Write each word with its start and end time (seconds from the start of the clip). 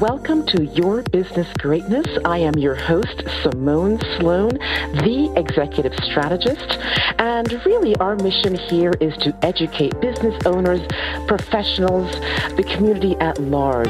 Welcome 0.00 0.46
to 0.46 0.64
Your 0.64 1.02
Business 1.02 1.46
Greatness. 1.58 2.06
I 2.24 2.38
am 2.38 2.54
your 2.54 2.74
host, 2.74 3.22
Simone 3.42 4.00
Sloan, 4.16 4.48
the 4.48 5.30
executive 5.36 5.92
strategist. 6.02 6.78
And 7.18 7.52
really, 7.66 7.94
our 7.96 8.16
mission 8.16 8.54
here 8.54 8.94
is 9.02 9.14
to 9.18 9.36
educate 9.44 10.00
business 10.00 10.34
owners, 10.46 10.80
professionals, 11.26 12.10
the 12.56 12.62
community 12.62 13.14
at 13.16 13.38
large. 13.40 13.88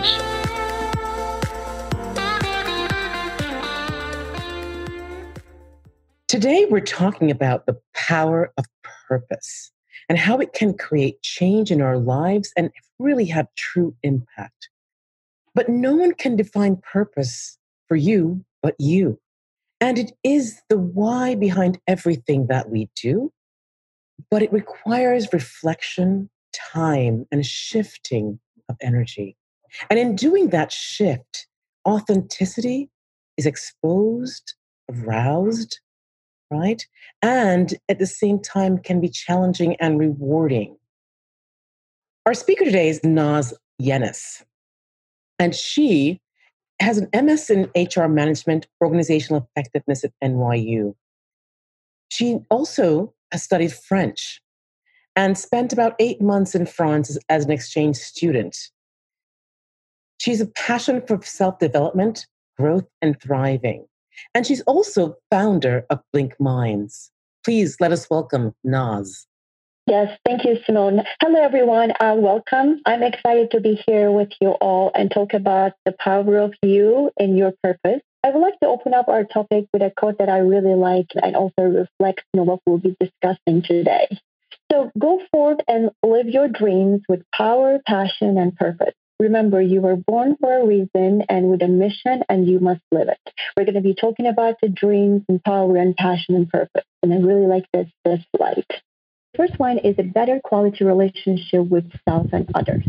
Today, 6.26 6.66
we're 6.68 6.80
talking 6.80 7.30
about 7.30 7.66
the 7.66 7.80
power 7.94 8.52
of 8.58 8.64
purpose 9.08 9.70
and 10.08 10.18
how 10.18 10.38
it 10.38 10.54
can 10.54 10.76
create 10.76 11.22
change 11.22 11.70
in 11.70 11.80
our 11.80 11.98
lives 11.98 12.52
and 12.56 12.72
really 12.98 13.26
have 13.26 13.46
true 13.54 13.94
impact. 14.02 14.70
But 15.54 15.68
no 15.68 15.94
one 15.94 16.14
can 16.14 16.36
define 16.36 16.76
purpose 16.76 17.58
for 17.88 17.96
you 17.96 18.44
but 18.62 18.74
you. 18.78 19.18
And 19.80 19.98
it 19.98 20.12
is 20.22 20.60
the 20.68 20.78
why 20.78 21.34
behind 21.34 21.78
everything 21.86 22.48
that 22.48 22.68
we 22.68 22.90
do, 22.94 23.32
but 24.30 24.42
it 24.42 24.52
requires 24.52 25.32
reflection, 25.32 26.28
time, 26.52 27.26
and 27.32 27.40
a 27.40 27.44
shifting 27.44 28.38
of 28.68 28.76
energy. 28.82 29.36
And 29.88 29.98
in 29.98 30.16
doing 30.16 30.50
that 30.50 30.70
shift, 30.70 31.46
authenticity 31.88 32.90
is 33.36 33.46
exposed, 33.46 34.54
aroused, 34.90 35.80
right? 36.50 36.86
And 37.22 37.74
at 37.88 37.98
the 37.98 38.06
same 38.06 38.38
time 38.40 38.78
can 38.78 39.00
be 39.00 39.08
challenging 39.08 39.76
and 39.76 39.98
rewarding. 39.98 40.76
Our 42.26 42.34
speaker 42.34 42.64
today 42.64 42.90
is 42.90 43.02
Naz 43.02 43.54
Yenis. 43.80 44.42
And 45.40 45.54
she 45.54 46.20
has 46.80 46.98
an 46.98 47.08
MS 47.12 47.50
in 47.50 47.70
HR 47.74 48.08
management, 48.08 48.68
organizational 48.82 49.48
effectiveness 49.56 50.04
at 50.04 50.12
NYU. 50.22 50.94
She 52.10 52.38
also 52.50 53.14
has 53.32 53.42
studied 53.42 53.72
French 53.72 54.40
and 55.16 55.36
spent 55.36 55.72
about 55.72 55.94
eight 55.98 56.20
months 56.20 56.54
in 56.54 56.66
France 56.66 57.18
as 57.28 57.44
an 57.44 57.50
exchange 57.50 57.96
student. 57.96 58.56
She's 60.18 60.42
a 60.42 60.46
passion 60.46 61.02
for 61.06 61.20
self 61.22 61.58
development, 61.58 62.26
growth, 62.58 62.86
and 63.00 63.18
thriving. 63.20 63.86
And 64.34 64.46
she's 64.46 64.60
also 64.62 65.16
founder 65.30 65.86
of 65.88 66.00
Blink 66.12 66.38
Minds. 66.38 67.10
Please 67.44 67.76
let 67.80 67.92
us 67.92 68.10
welcome 68.10 68.54
Naz. 68.62 69.26
Yes, 69.90 70.16
thank 70.24 70.44
you, 70.44 70.56
Simone. 70.66 71.02
Hello, 71.20 71.42
everyone. 71.42 71.90
Uh, 71.98 72.14
welcome. 72.16 72.80
I'm 72.86 73.02
excited 73.02 73.50
to 73.50 73.60
be 73.60 73.82
here 73.88 74.12
with 74.12 74.28
you 74.40 74.50
all 74.50 74.92
and 74.94 75.10
talk 75.10 75.34
about 75.34 75.72
the 75.84 75.90
power 75.90 76.38
of 76.38 76.54
you 76.62 77.10
and 77.18 77.36
your 77.36 77.54
purpose. 77.60 78.00
I 78.22 78.30
would 78.30 78.38
like 78.38 78.60
to 78.60 78.68
open 78.68 78.94
up 78.94 79.08
our 79.08 79.24
topic 79.24 79.66
with 79.72 79.82
a 79.82 79.90
quote 79.90 80.18
that 80.18 80.28
I 80.28 80.38
really 80.38 80.76
like 80.76 81.08
and 81.20 81.34
also 81.34 81.62
reflects 81.62 82.22
you 82.32 82.36
know, 82.38 82.44
what 82.44 82.60
we'll 82.64 82.78
be 82.78 82.94
discussing 83.00 83.62
today. 83.62 84.06
So 84.70 84.92
go 84.96 85.22
forth 85.32 85.58
and 85.66 85.90
live 86.04 86.28
your 86.28 86.46
dreams 86.46 87.00
with 87.08 87.24
power, 87.34 87.80
passion, 87.84 88.38
and 88.38 88.54
purpose. 88.54 88.94
Remember, 89.18 89.60
you 89.60 89.80
were 89.80 89.96
born 89.96 90.36
for 90.40 90.56
a 90.56 90.64
reason 90.64 91.24
and 91.28 91.50
with 91.50 91.62
a 91.62 91.68
mission, 91.68 92.22
and 92.28 92.48
you 92.48 92.60
must 92.60 92.82
live 92.92 93.08
it. 93.08 93.34
We're 93.56 93.64
going 93.64 93.74
to 93.74 93.80
be 93.80 93.96
talking 93.96 94.28
about 94.28 94.54
the 94.62 94.68
dreams 94.68 95.24
and 95.28 95.42
power 95.42 95.76
and 95.76 95.96
passion 95.96 96.36
and 96.36 96.48
purpose. 96.48 96.84
And 97.02 97.12
I 97.12 97.16
really 97.16 97.48
like 97.48 97.64
this 97.74 97.88
this 98.04 98.20
slide. 98.36 98.64
First 99.36 99.58
one 99.58 99.78
is 99.78 99.94
a 99.98 100.02
better 100.02 100.40
quality 100.42 100.84
relationship 100.84 101.66
with 101.66 101.90
self 102.08 102.32
and 102.32 102.50
others, 102.54 102.84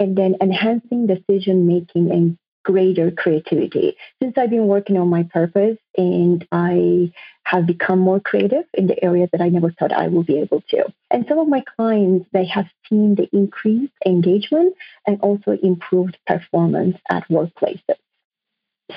and 0.00 0.16
then 0.16 0.36
enhancing 0.40 1.06
decision 1.06 1.66
making 1.66 2.10
and 2.10 2.36
greater 2.64 3.10
creativity. 3.10 3.96
Since 4.20 4.36
I've 4.36 4.50
been 4.50 4.66
working 4.66 4.98
on 4.98 5.08
my 5.08 5.22
purpose 5.22 5.78
and 5.96 6.46
I 6.52 7.12
have 7.44 7.66
become 7.66 7.98
more 7.98 8.20
creative 8.20 8.64
in 8.74 8.88
the 8.88 9.02
areas 9.02 9.30
that 9.32 9.40
I 9.40 9.48
never 9.48 9.70
thought 9.70 9.92
I 9.92 10.08
would 10.08 10.26
be 10.26 10.38
able 10.38 10.62
to. 10.70 10.84
And 11.10 11.24
some 11.28 11.38
of 11.38 11.48
my 11.48 11.62
clients, 11.76 12.28
they 12.32 12.44
have 12.46 12.66
seen 12.88 13.14
the 13.14 13.28
increased 13.32 13.94
engagement 14.04 14.74
and 15.06 15.18
also 15.22 15.52
improved 15.62 16.18
performance 16.26 16.98
at 17.08 17.26
workplaces. 17.28 17.96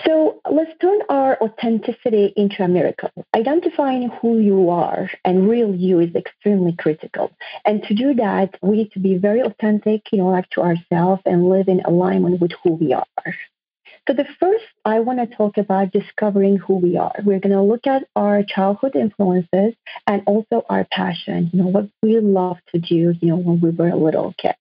So 0.05 0.39
let's 0.49 0.71
turn 0.79 0.99
our 1.09 1.37
authenticity 1.43 2.33
into 2.37 2.63
a 2.63 2.67
miracle. 2.67 3.11
Identifying 3.35 4.09
who 4.09 4.39
you 4.39 4.69
are 4.69 5.09
and 5.25 5.49
real 5.49 5.75
you 5.75 5.99
is 5.99 6.15
extremely 6.15 6.73
critical. 6.77 7.31
And 7.65 7.83
to 7.83 7.93
do 7.93 8.13
that, 8.13 8.57
we 8.61 8.77
need 8.77 8.91
to 8.93 8.99
be 8.99 9.17
very 9.17 9.41
authentic, 9.41 10.03
you 10.13 10.19
know, 10.19 10.27
like 10.27 10.49
to 10.51 10.61
ourselves 10.61 11.21
and 11.25 11.49
live 11.49 11.67
in 11.67 11.81
alignment 11.81 12.39
with 12.39 12.51
who 12.63 12.71
we 12.75 12.93
are. 12.93 13.05
So 14.07 14.13
the 14.13 14.25
first, 14.39 14.63
I 14.85 15.01
want 15.01 15.19
to 15.19 15.35
talk 15.35 15.57
about 15.57 15.91
discovering 15.91 16.57
who 16.57 16.77
we 16.77 16.97
are. 16.97 17.15
We're 17.23 17.39
going 17.39 17.51
to 17.53 17.61
look 17.61 17.85
at 17.85 18.07
our 18.15 18.43
childhood 18.43 18.95
influences 18.95 19.75
and 20.07 20.23
also 20.25 20.65
our 20.69 20.87
passion, 20.89 21.49
you 21.53 21.63
know, 21.63 21.67
what 21.67 21.89
we 22.01 22.17
love 22.19 22.57
to 22.73 22.79
do, 22.79 23.13
you 23.21 23.27
know, 23.27 23.35
when 23.35 23.59
we 23.59 23.69
were 23.69 23.89
a 23.89 23.95
little 23.95 24.33
kid. 24.37 24.55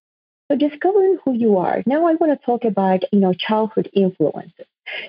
So 0.51 0.59
discovering 0.59 1.19
who 1.25 1.35
you 1.35 1.59
are. 1.59 1.83
Now 1.87 2.07
I 2.07 2.15
want 2.15 2.39
to 2.39 2.45
talk 2.45 2.65
about, 2.65 3.05
you 3.13 3.21
know, 3.21 3.33
childhood 3.33 3.89
influences. 3.93 4.67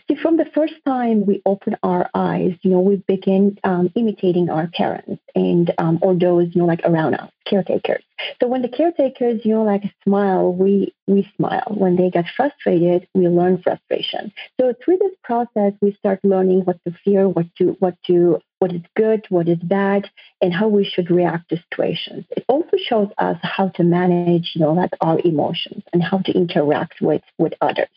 See, 0.07 0.15
from 0.15 0.37
the 0.37 0.45
first 0.45 0.73
time 0.85 1.25
we 1.25 1.41
open 1.45 1.75
our 1.83 2.09
eyes, 2.13 2.55
you 2.61 2.71
know, 2.71 2.79
we 2.81 2.97
begin 3.07 3.57
um, 3.63 3.91
imitating 3.95 4.49
our 4.49 4.67
parents 4.67 5.21
and 5.35 5.73
um, 5.77 5.99
or 6.01 6.15
those, 6.15 6.47
you 6.53 6.61
know, 6.61 6.67
like 6.67 6.81
around 6.83 7.15
us, 7.15 7.29
caretakers. 7.45 8.03
So 8.39 8.47
when 8.47 8.61
the 8.61 8.69
caretakers, 8.69 9.41
you 9.43 9.53
know, 9.53 9.63
like 9.63 9.83
smile, 10.03 10.53
we 10.53 10.93
we 11.07 11.29
smile. 11.35 11.73
When 11.75 11.95
they 11.95 12.09
get 12.09 12.25
frustrated, 12.35 13.07
we 13.13 13.27
learn 13.27 13.61
frustration. 13.61 14.31
So 14.59 14.73
through 14.83 14.97
this 14.97 15.15
process, 15.23 15.73
we 15.81 15.93
start 15.93 16.19
learning 16.23 16.61
what 16.61 16.77
to 16.85 16.93
fear, 17.03 17.27
what 17.27 17.47
to 17.57 17.75
what 17.79 17.95
to 18.07 18.39
what 18.59 18.73
is 18.73 18.81
good, 18.95 19.25
what 19.29 19.49
is 19.49 19.57
bad, 19.57 20.09
and 20.41 20.53
how 20.53 20.67
we 20.67 20.85
should 20.85 21.09
react 21.09 21.49
to 21.49 21.57
situations. 21.57 22.25
It 22.31 22.45
also 22.47 22.77
shows 22.77 23.09
us 23.17 23.37
how 23.41 23.69
to 23.69 23.83
manage, 23.83 24.51
you 24.53 24.61
know, 24.61 24.73
like 24.73 24.91
our 25.01 25.19
emotions 25.25 25.83
and 25.93 26.03
how 26.03 26.19
to 26.19 26.31
interact 26.31 27.01
with 27.01 27.23
with 27.37 27.53
others. 27.61 27.87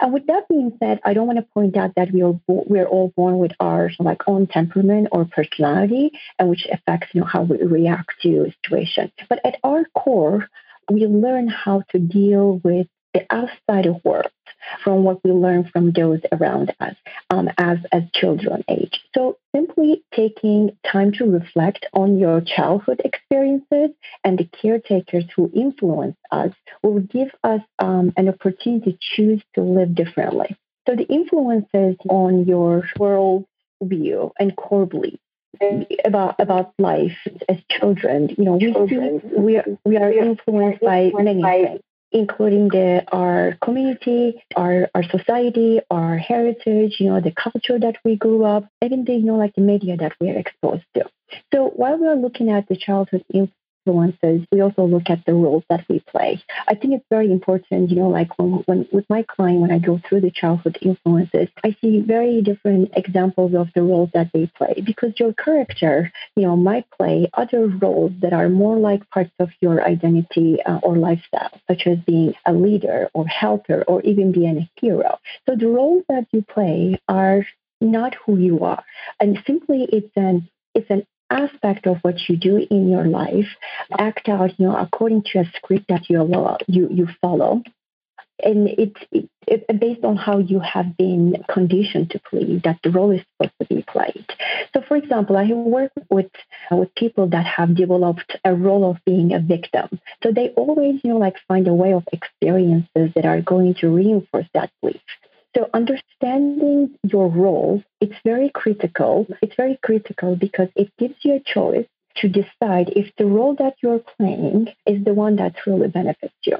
And 0.00 0.12
with 0.12 0.26
that 0.26 0.48
being 0.48 0.76
said, 0.78 1.00
I 1.04 1.14
don't 1.14 1.26
want 1.26 1.38
to 1.38 1.46
point 1.54 1.76
out 1.76 1.94
that 1.96 2.12
we 2.12 2.22
are 2.22 2.32
bo- 2.32 2.66
we're 2.66 2.86
all 2.86 3.12
born 3.16 3.38
with 3.38 3.52
our 3.60 3.90
like 3.98 4.22
own 4.26 4.46
temperament 4.46 5.08
or 5.12 5.24
personality, 5.24 6.10
and 6.38 6.48
which 6.50 6.66
affects 6.70 7.08
you 7.12 7.20
know 7.20 7.26
how 7.26 7.42
we 7.42 7.62
react 7.62 8.12
to 8.22 8.52
situations. 8.62 9.12
But 9.28 9.40
at 9.44 9.58
our 9.64 9.84
core, 9.94 10.48
we 10.90 11.06
learn 11.06 11.48
how 11.48 11.82
to 11.90 11.98
deal 11.98 12.60
with 12.62 12.86
the 13.14 13.26
outside 13.30 13.86
world 14.04 14.30
from 14.82 15.04
what 15.04 15.22
we 15.24 15.32
learn 15.32 15.68
from 15.72 15.92
those 15.92 16.20
around 16.32 16.74
us 16.80 16.94
um, 17.30 17.48
as 17.58 17.78
as 17.92 18.02
children 18.12 18.64
age. 18.68 19.00
So 19.14 19.38
simply 19.54 20.02
taking 20.14 20.76
time 20.86 21.12
to 21.12 21.24
reflect 21.24 21.86
on 21.92 22.18
your 22.18 22.40
childhood 22.40 23.00
experiences 23.04 23.90
and 24.24 24.38
the 24.38 24.48
caretakers 24.60 25.24
who 25.34 25.50
influenced 25.54 26.18
us 26.30 26.52
will 26.82 27.00
give 27.00 27.30
us 27.44 27.60
um, 27.78 28.12
an 28.16 28.28
opportunity 28.28 28.92
to 28.92 28.98
choose 29.00 29.42
to 29.54 29.62
live 29.62 29.94
differently. 29.94 30.56
So 30.88 30.96
the 30.96 31.04
influences 31.04 31.96
on 32.08 32.46
your 32.46 32.88
world 32.98 33.44
view 33.82 34.32
and 34.38 34.56
core 34.56 34.86
beliefs 34.86 35.18
about 36.04 36.40
about 36.40 36.72
life 36.78 37.16
as 37.48 37.58
children. 37.68 38.34
You 38.36 38.44
know, 38.44 38.52
we 38.54 38.72
we 39.36 39.56
are, 39.58 39.64
we 39.84 39.96
are 39.96 40.12
influenced 40.12 40.82
by 40.82 41.12
many 41.14 41.42
things 41.42 41.80
including 42.12 42.68
the, 42.68 43.04
our 43.12 43.56
community, 43.62 44.42
our, 44.56 44.90
our 44.94 45.02
society, 45.04 45.80
our 45.90 46.16
heritage, 46.16 46.96
you 47.00 47.08
know, 47.10 47.20
the 47.20 47.32
culture 47.32 47.78
that 47.78 47.96
we 48.04 48.16
grew 48.16 48.44
up, 48.44 48.66
even 48.84 49.04
the, 49.04 49.14
you 49.14 49.24
know, 49.24 49.36
like 49.36 49.54
the 49.54 49.62
media 49.62 49.96
that 49.96 50.12
we 50.20 50.30
are 50.30 50.38
exposed 50.38 50.84
to. 50.94 51.04
So 51.52 51.68
while 51.68 51.98
we 51.98 52.06
are 52.06 52.16
looking 52.16 52.50
at 52.50 52.68
the 52.68 52.76
childhood 52.76 53.24
influences, 53.84 54.46
we 54.50 54.60
also 54.60 54.84
look 54.84 55.08
at 55.08 55.24
the 55.26 55.34
roles 55.34 55.64
that 55.68 55.84
we 55.88 56.00
play. 56.00 56.42
I 56.68 56.74
think 56.74 56.94
it's 56.94 57.06
very 57.10 57.30
important, 57.30 57.90
you 57.90 57.96
know, 57.96 58.08
like 58.08 58.38
when, 58.38 58.62
when 58.66 58.88
with 58.92 59.08
my 59.08 59.24
client, 59.28 59.60
when 59.60 59.70
I 59.70 59.78
go 59.78 60.00
through 60.08 60.20
the 60.20 60.30
childhood 60.30 60.78
influences, 60.82 61.48
I 61.64 61.76
see 61.80 62.00
very 62.00 62.42
different 62.42 62.90
examples 62.96 63.54
of 63.54 63.68
the 63.74 63.82
roles 63.82 64.10
that 64.14 64.30
they 64.32 64.50
play 64.56 64.82
because 64.84 65.18
your 65.18 65.32
character, 65.32 66.12
you 66.36 66.44
know, 66.44 66.56
might 66.56 66.90
play 66.90 67.30
other 67.34 67.68
roles 67.68 68.12
that 68.20 68.32
are 68.32 68.48
more 68.48 68.76
like 68.76 69.08
parts 69.10 69.32
of 69.38 69.50
your 69.60 69.82
identity 69.86 70.58
uh, 70.64 70.78
or 70.82 70.96
lifestyle, 70.96 71.60
such 71.68 71.86
as 71.86 71.98
being 72.06 72.34
a 72.46 72.52
leader 72.52 73.08
or 73.14 73.26
helper 73.26 73.82
or 73.86 74.02
even 74.02 74.32
being 74.32 74.58
a 74.58 74.70
hero. 74.80 75.18
So 75.48 75.56
the 75.56 75.68
roles 75.68 76.04
that 76.08 76.26
you 76.32 76.42
play 76.42 76.98
are 77.08 77.44
not 77.80 78.14
who 78.14 78.38
you 78.38 78.60
are. 78.60 78.84
And 79.20 79.42
simply 79.46 79.88
it's 79.92 80.12
an 80.16 80.48
it's 80.74 80.88
an 80.88 81.06
aspect 81.32 81.86
of 81.86 81.98
what 82.02 82.28
you 82.28 82.36
do 82.36 82.64
in 82.70 82.88
your 82.88 83.04
life 83.04 83.48
act 83.98 84.28
out, 84.28 84.58
you 84.58 84.66
know, 84.66 84.76
according 84.76 85.22
to 85.24 85.40
a 85.40 85.44
script 85.56 85.86
that 85.88 86.08
you 86.08 86.18
you 86.68 86.88
you 86.90 87.08
follow. 87.20 87.62
And 88.44 88.68
it's 88.68 89.00
it, 89.12 89.28
it, 89.46 89.80
based 89.80 90.04
on 90.04 90.16
how 90.16 90.38
you 90.38 90.58
have 90.58 90.96
been 90.96 91.44
conditioned 91.48 92.10
to 92.10 92.20
believe 92.30 92.62
that 92.64 92.80
the 92.82 92.90
role 92.90 93.12
is 93.12 93.22
supposed 93.32 93.54
to 93.60 93.74
be 93.74 93.82
played. 93.82 94.26
So, 94.74 94.82
for 94.82 94.96
example, 94.96 95.36
I 95.36 95.46
work 95.52 95.92
with 96.10 96.30
uh, 96.70 96.76
with 96.76 96.94
people 96.96 97.28
that 97.28 97.46
have 97.46 97.76
developed 97.76 98.36
a 98.44 98.52
role 98.52 98.90
of 98.90 98.96
being 99.04 99.32
a 99.32 99.38
victim. 99.38 100.00
So 100.22 100.32
they 100.32 100.48
always, 100.50 101.00
you 101.04 101.10
know, 101.10 101.18
like 101.18 101.36
find 101.46 101.68
a 101.68 101.74
way 101.74 101.92
of 101.92 102.04
experiences 102.12 103.12
that 103.14 103.24
are 103.24 103.40
going 103.40 103.74
to 103.74 103.88
reinforce 103.88 104.46
that 104.54 104.70
belief. 104.80 105.02
So 105.56 105.68
understanding 105.74 106.98
your 107.02 107.28
role, 107.28 107.82
it's 108.00 108.16
very 108.24 108.50
critical. 108.50 109.26
It's 109.42 109.54
very 109.56 109.78
critical 109.82 110.36
because 110.36 110.68
it 110.76 110.90
gives 110.98 111.16
you 111.22 111.34
a 111.34 111.40
choice 111.40 111.86
to 112.16 112.28
decide 112.28 112.90
if 112.90 113.14
the 113.16 113.26
role 113.26 113.54
that 113.56 113.74
you're 113.82 114.02
playing 114.16 114.68
is 114.86 115.04
the 115.04 115.14
one 115.14 115.36
that 115.36 115.54
really 115.66 115.88
benefits 115.88 116.34
you. 116.44 116.58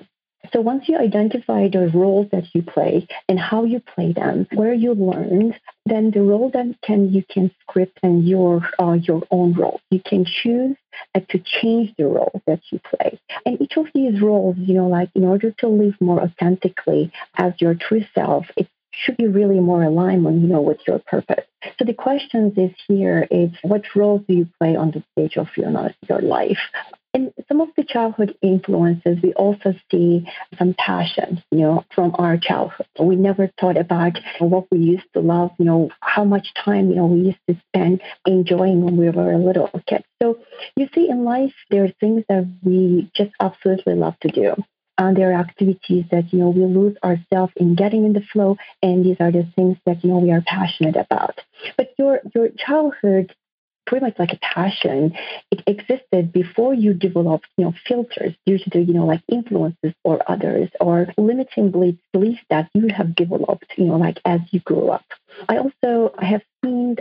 So 0.53 0.61
once 0.61 0.89
you 0.89 0.99
identify 0.99 1.69
the 1.69 1.89
roles 1.89 2.29
that 2.33 2.55
you 2.55 2.63
play 2.63 3.07
and 3.29 3.39
how 3.39 3.65
you 3.65 3.81
play 3.81 4.13
them, 4.13 4.47
where 4.53 4.75
you 4.75 4.93
learned, 4.93 5.59
then 5.87 6.11
the 6.11 6.21
role 6.21 6.51
that 6.51 6.77
can 6.83 7.13
you 7.13 7.23
can 7.29 7.51
script 7.61 7.99
and 8.03 8.27
your 8.27 8.69
uh, 8.79 8.93
your 8.93 9.23
own 9.31 9.55
role. 9.55 9.81
You 9.91 10.01
can 10.05 10.25
choose 10.27 10.77
uh, 11.15 11.21
to 11.31 11.39
change 11.39 11.95
the 11.97 12.07
role 12.07 12.43
that 12.47 12.61
you 12.71 12.81
play. 12.81 13.19
And 13.47 13.61
each 13.63 13.77
of 13.77 13.87
these 13.95 14.21
roles, 14.21 14.57
you 14.59 14.75
know, 14.75 14.89
like 14.89 15.11
in 15.15 15.25
order 15.25 15.53
to 15.59 15.69
live 15.69 15.95
more 16.01 16.21
authentically 16.21 17.13
as 17.37 17.55
your 17.59 17.75
true 17.75 18.05
self, 18.15 18.47
it 18.57 18.69
should 18.93 19.17
be 19.17 19.27
really 19.27 19.61
more 19.61 19.83
aligned 19.83 20.25
when 20.25 20.41
you 20.41 20.47
know 20.47 20.61
with 20.61 20.81
your 20.87 20.99
purpose. 21.01 21.45
So 21.79 21.85
the 21.85 21.95
questions 21.95 22.55
is 22.57 22.71
here 22.87 23.27
is 23.31 23.51
what 23.63 23.83
role 23.95 24.19
do 24.19 24.35
you 24.35 24.49
play 24.61 24.77
on 24.77 24.91
the 24.91 25.03
stage 25.13 25.37
of 25.37 25.49
your, 25.57 25.91
your 26.09 26.21
life? 26.21 26.59
In 27.15 27.33
some 27.47 27.61
of 27.61 27.69
the 27.77 27.85
childhood 27.85 28.37
influences, 28.41 29.19
we 29.23 29.35
also 29.35 29.75
see 29.91 30.27
some 30.59 30.75
passion, 30.79 31.43
you 31.51 31.59
know, 31.59 31.85
from 31.95 32.15
our 32.19 32.39
childhood. 32.39 32.87
We 32.99 33.17
never 33.17 33.51
thought 33.61 33.77
about 33.77 34.19
what 34.39 34.67
we 34.71 34.79
used 34.79 35.13
to 35.13 35.21
love, 35.21 35.51
you 35.59 35.67
know, 35.67 35.91
how 36.01 36.25
much 36.25 36.55
time, 36.55 36.89
you 36.89 36.97
know, 36.97 37.07
we 37.07 37.21
used 37.21 37.41
to 37.49 37.57
spend 37.69 38.01
enjoying 38.27 38.83
when 38.83 38.97
we 38.97 39.11
were 39.11 39.33
a 39.33 39.39
little 39.39 39.69
kid. 39.87 40.05
So 40.23 40.39
you 40.75 40.89
see 40.95 41.11
in 41.11 41.25
life, 41.25 41.53
there 41.71 41.85
are 41.85 41.93
things 42.01 42.25
that 42.31 42.51
we 42.63 43.11
just 43.15 43.33
absolutely 43.41 43.95
love 43.95 44.19
to 44.21 44.29
do. 44.29 44.55
And 44.99 45.17
there 45.17 45.31
are 45.33 45.41
activities 45.41 46.05
that, 46.11 46.33
you 46.33 46.41
know, 46.41 46.51
we 46.51 46.65
lose 46.65 46.97
ourselves 47.03 47.53
in 47.57 47.75
getting 47.75 48.05
in 48.05 48.13
the 48.13 48.23
flow. 48.33 48.57
And 48.83 49.05
these 49.05 49.17
are 49.21 49.33
the 49.33 49.47
things 49.57 49.79
that, 49.87 50.05
you 50.05 50.11
know, 50.11 50.19
we 50.19 50.31
are 50.31 50.43
passionate 50.47 50.97
about. 50.97 51.41
But 51.77 51.95
your, 51.99 52.21
your 52.35 52.49
childhood 52.51 53.35
pretty 53.87 54.07
much 54.07 54.19
like 54.19 54.33
a 54.33 54.39
passion. 54.39 55.13
It 55.51 55.63
existed 55.67 56.33
before 56.33 56.75
you 56.75 56.95
developed, 56.95 57.49
you 57.57 57.65
know, 57.65 57.75
filters 57.87 58.33
due 58.47 58.59
to 58.59 58.71
the, 58.71 58.81
you 58.81 58.95
know, 58.95 59.07
like 59.07 59.23
influences 59.29 59.93
or 60.05 60.21
others 60.31 60.71
or 60.81 61.09
limiting 61.19 61.71
beliefs 61.71 62.43
that 62.51 62.71
you 62.75 62.89
have 62.95 63.15
developed, 63.15 63.67
you 63.77 63.85
know, 63.85 63.97
like 63.97 64.19
as 64.25 64.41
you 64.51 64.61
grew 64.61 64.89
up. 64.89 65.05
I 65.49 65.59
also 65.59 66.15
have 66.19 66.43
seen 66.65 66.97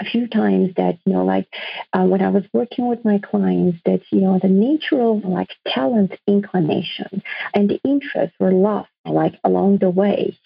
a 0.00 0.04
few 0.04 0.26
times 0.26 0.72
that 0.76 0.98
you 1.04 1.12
know 1.12 1.24
like 1.24 1.46
uh, 1.92 2.04
when 2.04 2.22
i 2.22 2.28
was 2.28 2.44
working 2.52 2.86
with 2.88 3.04
my 3.04 3.18
clients 3.18 3.78
that 3.84 4.00
you 4.10 4.20
know 4.20 4.38
the 4.40 4.48
natural 4.48 5.20
like 5.20 5.50
talent 5.66 6.12
inclination 6.26 7.22
and 7.54 7.68
the 7.68 7.80
interests 7.84 8.36
were 8.40 8.52
lost 8.52 8.88
like 9.04 9.34
along 9.44 9.78
the 9.78 9.90
way 9.90 10.36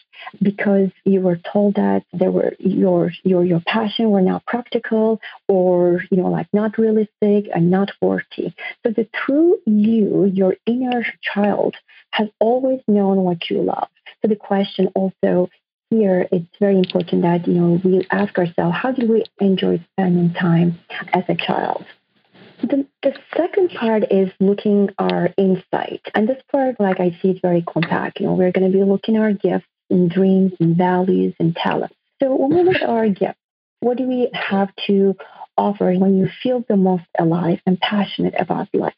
because 0.41 0.91
you 1.05 1.21
were 1.21 1.39
told 1.53 1.75
that 1.75 2.05
there 2.13 2.31
were 2.31 2.55
your 2.59 3.13
your 3.25 3.45
your 3.45 3.61
passion 3.61 4.11
were 4.11 4.23
not 4.23 4.45
practical 4.47 5.21
or 5.49 6.03
you 6.11 6.17
know 6.17 6.29
like 6.29 6.49
not 6.53 6.79
realistic 6.79 7.47
and 7.55 7.71
not 7.71 7.91
worthy. 8.01 8.55
So 8.85 8.93
the 8.93 9.09
true 9.13 9.59
you 9.67 10.31
your 10.33 10.57
inner 10.67 11.05
child 11.21 11.77
has 12.11 12.29
always 12.39 12.81
known 12.87 13.19
what 13.19 13.51
you 13.51 13.63
love. 13.63 13.89
So 14.23 14.29
the 14.29 14.37
question 14.37 14.89
also 14.95 15.51
here 15.99 16.27
it's 16.33 16.57
very 16.61 16.79
important 16.79 17.23
that 17.23 17.47
you 17.47 17.55
know 17.55 17.81
we 17.85 18.07
ask 18.11 18.37
ourselves 18.39 18.77
how 18.77 18.93
did 18.93 19.09
we 19.09 19.25
enjoy 19.41 19.85
spending 19.93 20.33
time 20.35 20.79
as 21.13 21.25
a 21.29 21.35
child? 21.35 21.85
The, 22.63 22.87
the 23.03 23.13
second 23.37 23.71
part 23.71 24.05
is 24.11 24.31
looking 24.41 24.89
our 24.99 25.31
insight. 25.37 26.01
And 26.15 26.29
this 26.29 26.43
part 26.51 26.81
like 26.81 27.01
i 27.01 27.11
see 27.21 27.31
it 27.31 27.43
very 27.43 27.63
compact. 27.63 28.21
You 28.21 28.27
know 28.27 28.35
we're 28.35 28.53
going 28.53 28.71
to 28.71 28.77
be 28.77 28.85
looking 28.85 29.17
our 29.17 29.33
gifts 29.33 29.67
and 29.91 30.11
dreams 30.11 30.53
and 30.61 30.77
values 30.77 31.35
and 31.39 31.55
talents. 31.55 31.97
So 32.23 32.35
when 32.35 32.55
we 32.57 32.63
look 32.63 32.83
at 32.83 32.89
our 32.89 33.09
gifts 33.09 33.39
what 33.81 33.99
do 33.99 34.05
we 34.05 34.31
have 34.33 34.71
to 34.87 35.15
offer 35.59 35.93
when 35.93 36.17
you 36.19 36.29
feel 36.43 36.65
the 36.69 36.77
most 36.77 37.05
alive 37.19 37.61
and 37.67 37.79
passionate 37.79 38.35
about 38.39 38.69
life? 38.75 38.95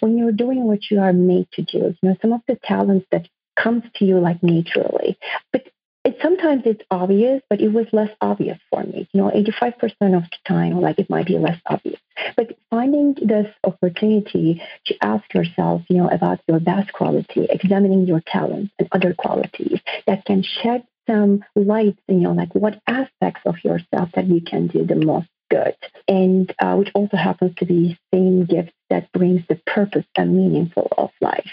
When 0.00 0.16
you're 0.16 0.32
doing 0.32 0.64
what 0.64 0.90
you 0.90 1.00
are 1.00 1.12
made 1.12 1.48
to 1.52 1.62
do 1.62 1.78
you 1.78 1.96
know 2.02 2.16
some 2.22 2.32
of 2.32 2.40
the 2.48 2.58
talents 2.64 3.06
that 3.12 3.28
comes 3.56 3.82
to 3.96 4.04
you 4.04 4.18
like 4.18 4.42
naturally. 4.42 5.18
But 5.52 5.68
it 6.04 6.18
sometimes 6.20 6.62
it's 6.64 6.82
obvious, 6.90 7.42
but 7.48 7.60
it 7.60 7.72
was 7.72 7.86
less 7.92 8.10
obvious 8.20 8.58
for 8.70 8.82
me. 8.82 9.08
You 9.12 9.22
know, 9.22 9.30
85% 9.30 10.16
of 10.16 10.24
the 10.24 10.38
time, 10.46 10.80
like 10.80 10.98
it 10.98 11.08
might 11.08 11.26
be 11.26 11.38
less 11.38 11.60
obvious. 11.66 12.00
But 12.36 12.56
finding 12.70 13.14
this 13.14 13.46
opportunity 13.64 14.60
to 14.86 14.94
ask 15.00 15.32
yourself, 15.32 15.82
you 15.88 15.98
know, 15.98 16.08
about 16.08 16.40
your 16.48 16.58
best 16.60 16.92
quality, 16.92 17.46
examining 17.48 18.06
your 18.06 18.22
talents 18.26 18.72
and 18.78 18.88
other 18.90 19.14
qualities 19.14 19.80
that 20.06 20.24
can 20.24 20.42
shed 20.42 20.84
some 21.08 21.44
light, 21.54 21.96
you 22.08 22.16
know, 22.16 22.32
like 22.32 22.54
what 22.54 22.80
aspects 22.86 23.42
of 23.46 23.56
yourself 23.64 24.10
that 24.14 24.26
you 24.26 24.40
can 24.40 24.66
do 24.66 24.84
the 24.84 24.96
most 24.96 25.28
good, 25.50 25.76
and 26.08 26.52
uh, 26.58 26.74
which 26.76 26.90
also 26.94 27.16
happens 27.16 27.54
to 27.56 27.64
be 27.64 27.98
the 28.10 28.16
same 28.16 28.44
gift 28.44 28.72
that 28.90 29.12
brings 29.12 29.42
the 29.48 29.60
purpose 29.66 30.06
and 30.16 30.36
meaningful 30.36 30.88
of 30.98 31.10
life. 31.20 31.50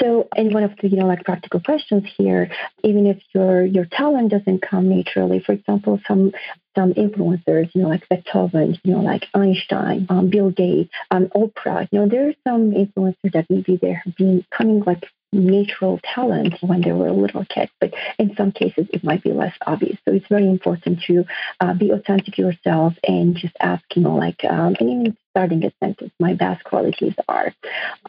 So, 0.00 0.28
and 0.36 0.52
one 0.52 0.64
of 0.64 0.72
the 0.80 0.88
you 0.88 0.96
know 0.96 1.06
like 1.06 1.24
practical 1.24 1.60
questions 1.60 2.04
here, 2.16 2.50
even 2.84 3.06
if 3.06 3.18
your 3.34 3.64
your 3.64 3.84
talent 3.86 4.30
doesn't 4.30 4.62
come 4.62 4.88
naturally, 4.88 5.40
for 5.40 5.52
example, 5.52 6.00
some 6.06 6.32
some 6.76 6.94
influencers, 6.94 7.74
you 7.74 7.82
know, 7.82 7.88
like 7.88 8.08
Beethoven, 8.08 8.78
you 8.84 8.92
know, 8.92 9.00
like 9.00 9.26
Einstein, 9.34 10.06
um, 10.10 10.30
Bill 10.30 10.50
Gates, 10.50 10.90
um, 11.10 11.26
Oprah, 11.34 11.88
you 11.90 11.98
know, 11.98 12.08
there 12.08 12.28
are 12.28 12.34
some 12.46 12.70
influencers 12.70 13.32
that 13.32 13.46
maybe 13.50 13.76
they're 13.80 14.02
being 14.16 14.44
coming 14.56 14.80
like 14.86 15.04
natural 15.32 16.00
talent 16.14 16.54
when 16.60 16.80
they 16.80 16.92
were 16.92 17.08
a 17.08 17.12
little 17.12 17.44
kid, 17.44 17.68
but 17.80 17.92
in 18.18 18.34
some 18.36 18.52
cases 18.52 18.86
it 18.92 19.04
might 19.04 19.22
be 19.22 19.32
less 19.32 19.54
obvious. 19.66 19.98
So 20.06 20.14
it's 20.14 20.28
very 20.28 20.48
important 20.48 21.02
to 21.06 21.24
uh, 21.60 21.74
be 21.74 21.90
authentic 21.90 22.38
yourself 22.38 22.94
and 23.06 23.36
just 23.36 23.54
ask, 23.60 23.84
you 23.94 24.02
know, 24.02 24.14
like, 24.14 24.42
um, 24.44 24.76
and 24.80 24.90
even 24.90 25.16
starting 25.30 25.64
a 25.64 25.72
sentence, 25.82 26.12
my 26.18 26.34
best 26.34 26.64
qualities 26.64 27.14
are. 27.28 27.54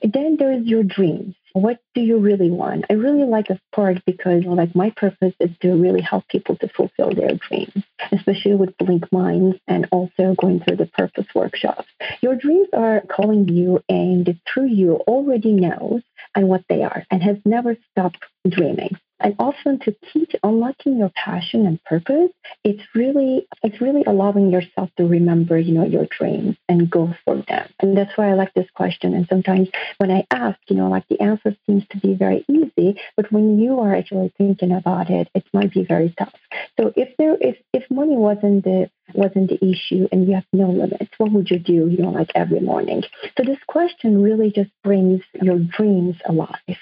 Then 0.02 0.38
there's 0.38 0.66
your 0.66 0.84
dreams. 0.84 1.36
What 1.54 1.80
do 1.96 2.02
you 2.02 2.20
really 2.20 2.52
want? 2.52 2.86
I 2.90 2.94
really 2.94 3.24
like 3.24 3.48
this 3.48 3.60
part 3.74 4.06
because, 4.06 4.44
like, 4.46 4.76
my 4.76 4.92
purpose 4.92 5.34
is 5.40 5.50
to 5.62 5.74
really 5.74 6.02
help 6.02 6.28
people 6.28 6.56
to 6.58 6.68
fulfill 6.70 7.12
their 7.12 7.36
dreams, 7.36 7.84
especially 8.12 8.56
with 8.56 8.78
Blink 8.78 9.12
Minds 9.12 9.58
and 9.68 9.88
also 9.92 10.36
going 10.40 10.60
through 10.60 10.78
the 10.78 10.86
purpose 10.86 11.26
workshops. 11.34 11.88
Your 12.22 12.36
dreams 12.36 12.68
are 12.74 13.02
calling 13.10 13.48
you, 13.48 13.84
and 13.90 14.40
through 14.52 14.68
you 14.68 14.96
already 15.08 15.54
knows 15.54 16.02
and 16.36 16.48
what 16.48 16.64
they 16.70 16.84
are 16.84 17.04
and 17.10 17.24
has 17.24 17.38
never 17.46 17.76
stopped 17.92 18.24
dreaming 18.48 18.98
and 19.20 19.36
often 19.40 19.80
to 19.80 19.96
keep 20.12 20.30
unlocking 20.44 20.98
your 20.98 21.12
passion 21.16 21.66
and 21.66 21.84
purpose. 21.84 22.32
It's 22.64 22.82
really 22.96 23.48
it's 23.64 23.82
really 23.82 24.04
allowing 24.06 24.52
yourself 24.52 24.90
to 24.98 25.06
remember 25.06 25.58
you 25.58 25.74
know 25.74 25.86
your 25.86 26.06
dreams 26.06 26.58
and 26.68 26.90
go 26.90 27.14
for 27.26 27.44
them. 27.48 27.70
And 27.80 27.98
that's 27.98 28.18
why 28.18 28.30
i 28.30 28.34
like 28.34 28.54
this 28.54 28.70
question. 28.76 29.14
And 29.14 29.28
sometimes 29.28 29.70
when 29.98 30.12
i 30.12 30.26
ask 30.32 30.58
you 30.68 30.76
know 30.76 30.90
like 30.90 31.08
the 31.08 31.20
answer 31.22 31.56
seems 31.66 31.84
to 31.92 31.98
be 32.00 32.14
very 32.14 32.46
easy 32.50 33.00
but 33.16 33.32
when 33.32 33.60
you 33.60 33.80
are 33.80 33.96
actually 33.96 34.32
thinking 34.38 34.72
about 34.72 35.10
it 35.10 35.30
it 35.34 35.46
might 35.54 35.74
be 35.74 35.84
very 35.84 36.14
tough. 36.18 36.34
So 36.80 36.94
if 36.96 37.16
there 37.18 37.38
if 37.40 37.58
if 37.74 37.90
money 37.90 38.16
wasn't 38.16 38.64
the 38.64 38.90
wasn't 39.14 39.50
the 39.50 39.64
issue 39.66 40.08
and 40.12 40.28
you 40.28 40.36
have 40.36 40.46
no 40.54 40.70
limits 40.70 41.12
what 41.18 41.32
would 41.32 41.50
you 41.50 41.60
do 41.60 41.88
you 41.90 41.98
know 41.98 42.12
like 42.12 42.32
every 42.36 42.60
morning? 42.60 43.04
So 43.38 43.44
this 43.44 43.60
question 43.68 44.22
really 44.22 44.52
just 44.52 44.72
brings 44.84 45.22
your 45.42 45.60
dreams 45.60 46.16
alive 46.26 46.78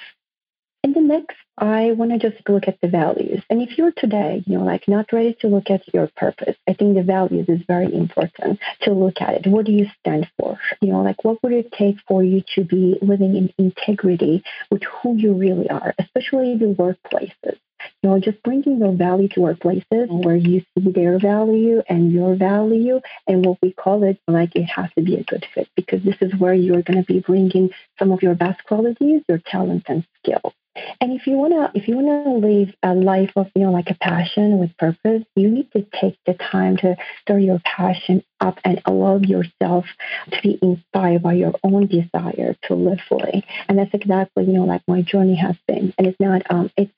and 0.88 0.96
the 0.96 1.02
next, 1.02 1.36
I 1.58 1.92
want 1.92 2.12
to 2.12 2.30
just 2.30 2.48
look 2.48 2.70
at 2.70 2.80
the 2.80 2.88
values. 2.88 3.44
And 3.50 3.62
if 3.62 3.78
you're 3.78 3.92
today, 3.92 4.42
you 4.48 4.58
know, 4.58 4.64
like 4.64 4.88
not 4.88 5.12
ready 5.12 5.36
to 5.42 5.50
look 5.50 5.70
at 5.70 5.94
your 5.94 6.10
purpose, 6.16 6.56
I 6.66 6.72
think 6.72 6.96
the 6.96 7.04
values 7.04 7.50
is 7.50 7.60
very 7.68 7.94
important 7.94 8.62
to 8.84 8.94
look 8.94 9.20
at 9.20 9.34
it. 9.34 9.48
What 9.48 9.66
do 9.66 9.74
you 9.74 9.88
stand 10.00 10.30
for? 10.40 10.58
You 10.80 10.94
know, 10.94 11.02
like 11.02 11.26
what 11.26 11.44
would 11.44 11.52
it 11.52 11.74
take 11.74 11.98
for 12.08 12.24
you 12.24 12.42
to 12.56 12.64
be 12.64 12.98
living 13.02 13.36
in 13.36 13.54
integrity 13.58 14.46
with 14.72 14.84
who 14.84 15.18
you 15.18 15.34
really 15.34 15.70
are, 15.70 15.94
especially 16.00 16.56
the 16.56 16.68
workplaces? 16.68 17.58
You 18.02 18.10
know, 18.10 18.20
just 18.20 18.42
bringing 18.44 18.80
your 18.80 18.94
value 18.94 19.28
to 19.30 19.40
workplaces 19.40 20.08
where 20.24 20.36
you 20.36 20.62
see 20.74 20.92
their 20.92 21.20
value 21.20 21.82
and 21.90 22.12
your 22.12 22.36
value 22.36 23.02
and 23.28 23.46
what 23.46 23.58
we 23.62 23.74
call 23.74 24.04
it, 24.04 24.20
like 24.28 24.56
it 24.56 24.64
has 24.64 24.90
to 24.96 25.04
be 25.04 25.16
a 25.16 25.24
good 25.24 25.46
fit 25.54 25.68
because 25.76 26.04
this 26.04 26.18
is 26.22 26.34
where 26.40 26.54
you're 26.54 26.82
going 26.82 27.04
to 27.04 27.14
be 27.14 27.20
bringing 27.20 27.72
some 28.00 28.12
of 28.12 28.24
your 28.24 28.36
best 28.36 28.64
qualities, 28.64 29.22
your 29.28 29.40
talents 29.40 29.86
and 29.90 30.06
skills. 30.24 30.54
And 31.02 31.14
if 31.14 31.28
you 31.28 31.38
wanna 31.38 31.72
if 31.74 31.88
you 31.88 31.98
wanna 31.98 32.38
live 32.38 32.74
a 32.84 32.94
life 32.94 33.32
of 33.36 33.48
you 33.56 33.64
know 33.64 33.72
like 33.72 33.90
a 33.90 33.96
passion 33.96 34.58
with 34.60 34.76
purpose, 34.78 35.24
you 35.36 35.50
need 35.50 35.72
to 35.74 35.86
take 36.00 36.18
the 36.26 36.34
time 36.34 36.78
to 36.78 36.96
stir 37.22 37.40
your 37.40 37.60
passion 37.64 38.24
up 38.40 38.60
and 38.64 38.82
allow 38.86 39.18
yourself 39.18 39.86
to 40.32 40.42
be 40.42 40.60
inspired 40.62 41.24
by 41.24 41.34
your 41.34 41.54
own 41.64 41.88
desire 41.88 42.56
to 42.64 42.76
live 42.76 43.00
fully. 43.08 43.46
And 43.68 43.78
that's 43.78 43.94
exactly 43.94 44.46
you 44.46 44.54
know 44.54 44.66
like 44.66 44.82
my 44.88 45.02
journey 45.02 45.36
has 45.36 45.56
been. 45.68 45.94
And 45.98 46.08
it's 46.08 46.20
not 46.20 46.44
um 46.50 46.72
it's 46.78 46.92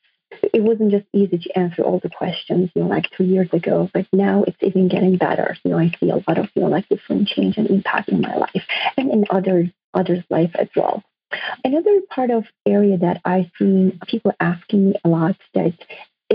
it 0.54 0.62
wasn't 0.62 0.92
just 0.92 1.06
easy 1.12 1.38
to 1.38 1.58
answer 1.58 1.82
all 1.82 1.98
the 1.98 2.08
questions, 2.08 2.70
you 2.74 2.82
know, 2.82 2.88
like 2.88 3.10
two 3.10 3.24
years 3.24 3.48
ago, 3.52 3.90
but 3.92 4.06
now 4.12 4.44
it's 4.46 4.56
even 4.62 4.88
getting 4.88 5.16
better. 5.16 5.56
You 5.64 5.72
know, 5.72 5.78
I 5.78 5.92
see 6.00 6.10
a 6.10 6.16
lot 6.16 6.38
of, 6.38 6.48
you 6.54 6.62
know, 6.62 6.68
like 6.68 6.88
different 6.88 7.28
change 7.28 7.56
and 7.56 7.68
impact 7.68 8.08
in 8.08 8.20
my 8.20 8.36
life 8.36 8.64
and 8.96 9.10
in 9.10 9.24
others 9.30 9.68
others' 9.92 10.24
life 10.30 10.52
as 10.54 10.68
well. 10.76 11.02
Another 11.64 12.00
part 12.08 12.30
of 12.30 12.44
area 12.66 12.98
that 12.98 13.20
I 13.24 13.50
see 13.58 13.98
people 14.06 14.32
asking 14.40 14.90
me 14.90 14.94
a 15.04 15.08
lot 15.08 15.36
that 15.54 15.74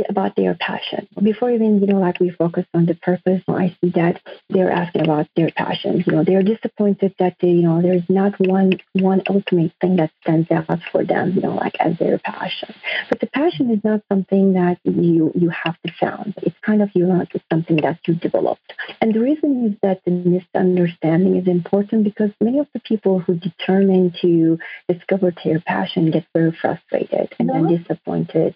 about 0.10 0.36
their 0.36 0.56
passion. 0.56 1.08
Before 1.22 1.52
even, 1.52 1.80
you 1.80 1.88
know, 1.88 2.00
like 2.00 2.20
we 2.20 2.30
focus 2.30 2.66
on 2.74 2.86
the 2.86 2.96
purpose, 2.96 3.42
I 3.48 3.76
see 3.82 3.92
that 3.92 4.22
they're 4.50 4.72
asking 4.72 5.04
about 5.04 5.28
their 5.36 5.50
passion. 5.52 6.04
You 6.06 6.14
know, 6.14 6.24
they're 6.24 6.44
disappointed 6.44 7.16
that 7.20 7.38
they, 7.40 7.50
you 7.50 7.62
know, 7.64 7.82
there's 7.82 8.08
not 8.10 8.34
one 8.40 8.74
one 8.94 9.22
ultimate 9.30 9.72
thing 9.80 9.96
that 9.98 10.12
stands 10.22 10.52
out 10.52 10.80
for 10.92 11.06
them, 11.06 11.34
you 11.34 11.42
know, 11.42 11.56
like 11.56 11.76
as 11.80 11.98
their 11.98 12.20
passion. 12.20 12.74
But 13.10 13.20
the 13.20 13.28
passion 13.28 13.72
is 13.72 13.84
not 13.84 14.02
something 14.10 14.54
that 14.54 14.80
you 14.84 15.32
you 15.36 15.50
have 15.50 15.82
to 15.86 15.94
found. 16.00 16.34
It's 16.42 16.58
kind 16.62 16.82
of 16.82 16.90
you 16.94 17.06
know, 17.06 17.22
it's 17.22 17.46
something 17.52 17.78
that 17.78 18.00
you 18.06 18.16
developed. 18.16 18.65
And 19.02 19.14
the 19.14 19.20
reason 19.20 19.66
is 19.66 19.78
that 19.82 20.02
the 20.06 20.12
misunderstanding 20.12 21.38
is 21.38 21.48
important 21.48 22.04
because 22.04 22.32
many 22.40 22.60
of 22.60 22.68
the 22.74 22.80
people 22.80 23.20
who 23.20 23.36
determine 23.36 24.14
to 24.22 24.60
discover 24.88 25.34
their 25.44 25.60
passion 25.60 26.12
get 26.12 26.26
very 26.34 26.52
frustrated 26.52 27.34
and 27.40 27.50
then 27.50 27.68
disappointed 27.68 28.56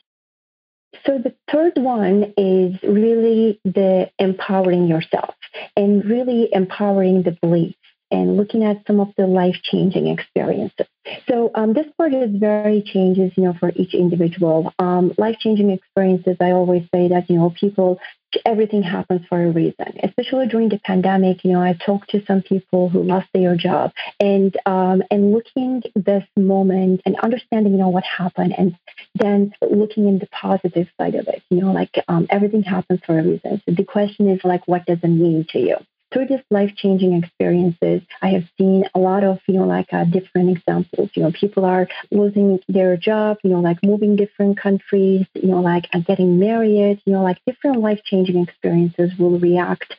so 1.06 1.18
the 1.18 1.34
third 1.52 1.74
one 1.78 2.34
is 2.38 2.76
really 2.84 3.60
the 3.64 4.10
empowering 4.18 4.88
yourself 4.88 5.36
and 5.76 6.04
really 6.04 6.50
empowering 6.52 7.24
the 7.24 7.38
beliefs 7.42 7.78
and 8.12 8.38
looking 8.38 8.64
at 8.64 8.86
some 8.88 9.00
of 9.00 9.10
the 9.18 9.28
life 9.28 9.58
changing 9.62 10.08
experiences. 10.08 10.88
So 11.28 11.52
um, 11.54 11.74
this 11.74 11.86
part 11.96 12.14
is 12.14 12.32
very 12.34 12.82
changes, 12.82 13.32
you 13.38 13.44
know, 13.44 13.54
for 13.60 13.72
each 13.76 13.94
individual. 13.94 14.74
Um, 14.80 15.14
life 15.18 15.38
changing 15.40 15.70
experiences. 15.70 16.38
I 16.42 16.52
always 16.52 16.84
say 16.94 17.08
that 17.10 17.30
you 17.30 17.38
know 17.38 17.52
people 17.52 18.00
everything 18.46 18.84
happens 18.84 19.22
for 19.28 19.44
a 19.44 19.52
reason. 19.52 20.00
Especially 20.04 20.48
during 20.48 20.70
the 20.70 20.80
pandemic, 20.80 21.44
you 21.44 21.52
know, 21.52 21.62
I 21.62 21.74
talked 21.74 22.12
to 22.12 22.26
some 22.26 22.42
people 22.42 22.90
who 22.90 23.04
lost 23.04 23.28
their 23.34 23.56
job, 23.56 23.92
and 24.20 24.56
um, 24.66 25.04
and 25.12 25.32
looking 25.32 25.84
this 25.96 26.24
moment 26.38 27.02
and 27.06 27.16
understanding, 27.20 27.74
you 27.74 27.80
know, 27.80 27.90
what 27.90 28.04
happened, 28.04 28.54
and 28.58 28.78
then 29.16 29.54
looking 29.62 30.08
in 30.08 30.20
the 30.20 30.28
positive 30.28 30.88
side 31.00 31.16
of 31.16 31.28
it. 31.28 31.42
You 31.50 31.62
know, 31.62 31.72
like 31.72 32.04
um, 32.08 32.28
everything 32.30 32.64
happens 32.64 33.02
for 33.06 33.18
a 33.18 33.24
reason. 33.24 33.62
So 33.66 33.76
the 33.76 33.84
question 33.84 34.30
is 34.30 34.42
like, 34.44 34.68
what 34.68 34.86
does 34.86 35.00
it 35.04 35.08
mean 35.08 35.46
to 35.52 35.60
you? 35.60 35.78
Through 36.12 36.28
these 36.28 36.39
life 36.50 36.72
changing 36.75 37.13
experiences, 37.13 38.01
I 38.22 38.30
have 38.30 38.44
seen 38.58 38.86
a 38.96 39.00
lot 39.00 39.24
of, 39.24 39.39
you 39.48 39.56
know, 39.56 39.66
like 39.66 39.94
uh, 39.94 40.06
different 40.06 40.58
examples. 40.58 41.10
You 41.13 41.24
know, 41.24 41.32
people 41.32 41.66
are 41.66 41.88
losing 42.12 42.60
their 42.68 42.98
job, 42.98 43.38
you 43.44 43.51
know, 43.51 43.60
like 43.60 43.78
moving 43.84 44.16
different 44.16 44.60
countries, 44.60 45.25
you 45.34 45.50
know, 45.50 45.62
like 45.62 45.88
uh, 45.94 46.00
getting 46.00 46.39
married, 46.39 47.01
you 47.06 47.13
know, 47.13 47.24
like 47.24 47.38
different 47.46 47.82
life 47.82 48.01
changing 48.04 48.42
experiences 48.42 49.12
will 49.20 49.39
react, 49.39 49.96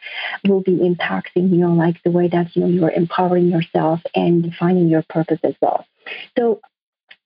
will 0.47 0.63
be 0.63 0.77
impacting, 0.77 1.51
you 1.51 1.59
know, 1.59 1.73
like 1.73 2.03
the 2.03 2.11
way 2.11 2.29
that, 2.29 2.55
you 2.57 2.63
know, 2.63 2.69
you're 2.69 2.91
empowering 2.91 3.49
yourself 3.49 4.01
and 4.15 4.53
finding 4.59 4.89
your 4.89 5.05
purpose 5.09 5.39
as 5.45 5.55
well. 5.61 5.87
So 6.37 6.61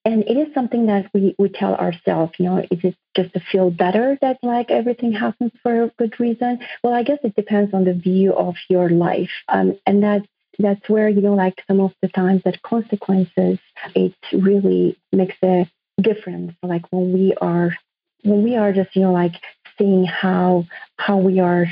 and 0.05 0.23
it 0.25 0.37
is 0.37 0.53
something 0.53 0.87
that 0.87 1.11
we, 1.15 1.35
we 1.39 1.49
tell 1.49 1.75
ourselves, 1.75 2.33
you 2.39 2.45
know, 2.45 2.59
is 2.59 2.85
it 2.85 2.97
just 3.17 3.33
to 3.33 3.41
feel 3.41 3.71
better 3.71 4.19
that 4.21 4.39
like 4.43 4.71
everything 4.71 5.13
happens 5.13 5.53
for 5.63 5.85
a 5.85 5.89
good 5.99 6.19
reason? 6.21 6.59
Well, 6.83 6.93
I 6.93 7.03
guess 7.03 7.19
it 7.25 7.35
depends 7.37 7.73
on 7.73 7.85
the 7.85 7.95
view 7.95 8.35
of 8.35 8.57
your 8.69 8.91
life. 8.91 9.31
Um, 9.49 9.79
and 9.87 10.03
that's 10.03 10.27
that's 10.59 10.89
where, 10.89 11.09
you 11.09 11.21
know, 11.21 11.35
like 11.35 11.65
some 11.67 11.81
of 11.81 11.93
the 12.01 12.09
times 12.09 12.43
that 12.45 12.63
consequences, 12.63 13.59
it 13.95 14.15
really 14.33 14.97
makes 15.11 15.37
a 15.43 15.69
difference. 16.01 16.53
Like 16.63 16.85
when 16.93 17.13
we 17.13 17.35
are 17.41 17.77
when 18.23 18.43
we 18.43 18.57
are 18.57 18.73
just, 18.73 18.95
you 18.95 19.03
know, 19.03 19.13
like 19.13 19.35
seeing 19.79 20.05
how 20.05 20.67
how 20.99 21.17
we 21.17 21.41
are 21.41 21.67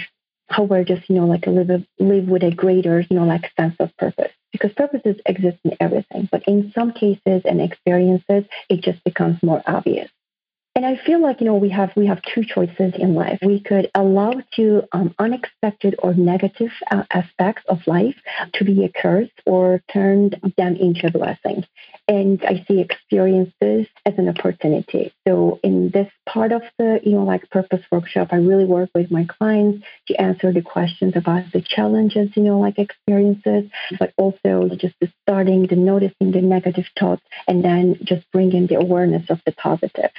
how 0.49 0.65
we're 0.65 0.85
just, 0.85 1.09
you 1.09 1.17
know, 1.17 1.27
like 1.27 1.47
live 1.47 1.71
live 1.99 2.29
with 2.29 2.43
a 2.43 2.51
greater, 2.51 3.01
you 3.01 3.17
know, 3.17 3.25
like 3.25 3.51
sense 3.59 3.77
of 3.81 3.97
purpose 3.97 4.33
because 4.53 4.73
purposes 4.73 5.17
exist 5.27 5.59
in 5.65 5.73
everything, 5.81 6.29
but 6.31 6.43
in 6.47 6.73
some 6.75 6.93
cases 6.93 7.43
and 7.45 7.61
experiences, 7.61 8.45
it 8.69 8.83
just 8.83 9.03
becomes 9.05 9.43
more 9.43 9.63
obvious. 9.67 10.11
And 10.75 10.87
I 10.87 10.97
feel 10.97 11.21
like 11.21 11.41
you 11.41 11.47
know 11.47 11.57
we 11.57 11.69
have 11.69 11.93
we 11.97 12.07
have 12.07 12.23
two 12.23 12.45
choices 12.45 12.95
in 12.99 13.15
life. 13.15 13.41
We 13.45 13.61
could 13.61 13.91
allow 13.95 14.41
to 14.57 14.83
um, 14.93 15.15
unexpected 15.19 15.97
or 15.99 16.15
negative 16.15 16.71
uh, 16.91 17.03
aspects 17.11 17.65
of 17.69 17.87
life 17.87 18.17
to 18.55 18.65
be 18.65 18.85
a 18.85 18.89
curse 18.89 19.31
or 19.45 19.83
turn 19.93 20.31
them 20.57 20.77
into 20.77 21.09
a 21.09 21.11
blessing. 21.11 21.65
And 22.09 22.43
I 22.45 22.65
see 22.67 22.81
experiences 22.81 23.87
as 24.07 24.15
an 24.17 24.29
opportunity. 24.31 25.13
So 25.29 25.61
in 25.63 25.91
this 25.91 26.11
part 26.27 26.53
of 26.53 26.63
the 26.79 27.01
you 27.03 27.13
know 27.13 27.25
like 27.25 27.51
purpose 27.51 27.83
workshop, 27.93 28.29
I 28.33 28.37
really 28.37 28.65
work 28.65 28.89
with 28.95 29.11
my 29.11 29.27
clients 29.27 29.85
to 30.09 30.15
answer 30.19 30.55
the 30.55 30.63
questions 30.63 31.17
about 31.17 31.53
the 31.53 31.61
challenges 31.61 32.31
you 32.35 32.45
know 32.45 32.59
like 32.59 32.79
experiences, 32.79 33.71
but 33.99 34.15
also 34.17 34.71
just 34.75 34.95
the 35.03 35.13
starting, 35.21 35.67
the 35.67 35.77
noticing 35.77 36.33
the 36.33 36.41
negative 36.41 36.87
thoughts, 36.99 37.23
and 37.47 37.63
then 37.63 37.99
just 38.03 38.25
bringing 38.33 38.69
the 38.69 38.77
awareness 38.77 39.29
of 39.29 39.43
the 39.45 39.53
positive 39.53 40.11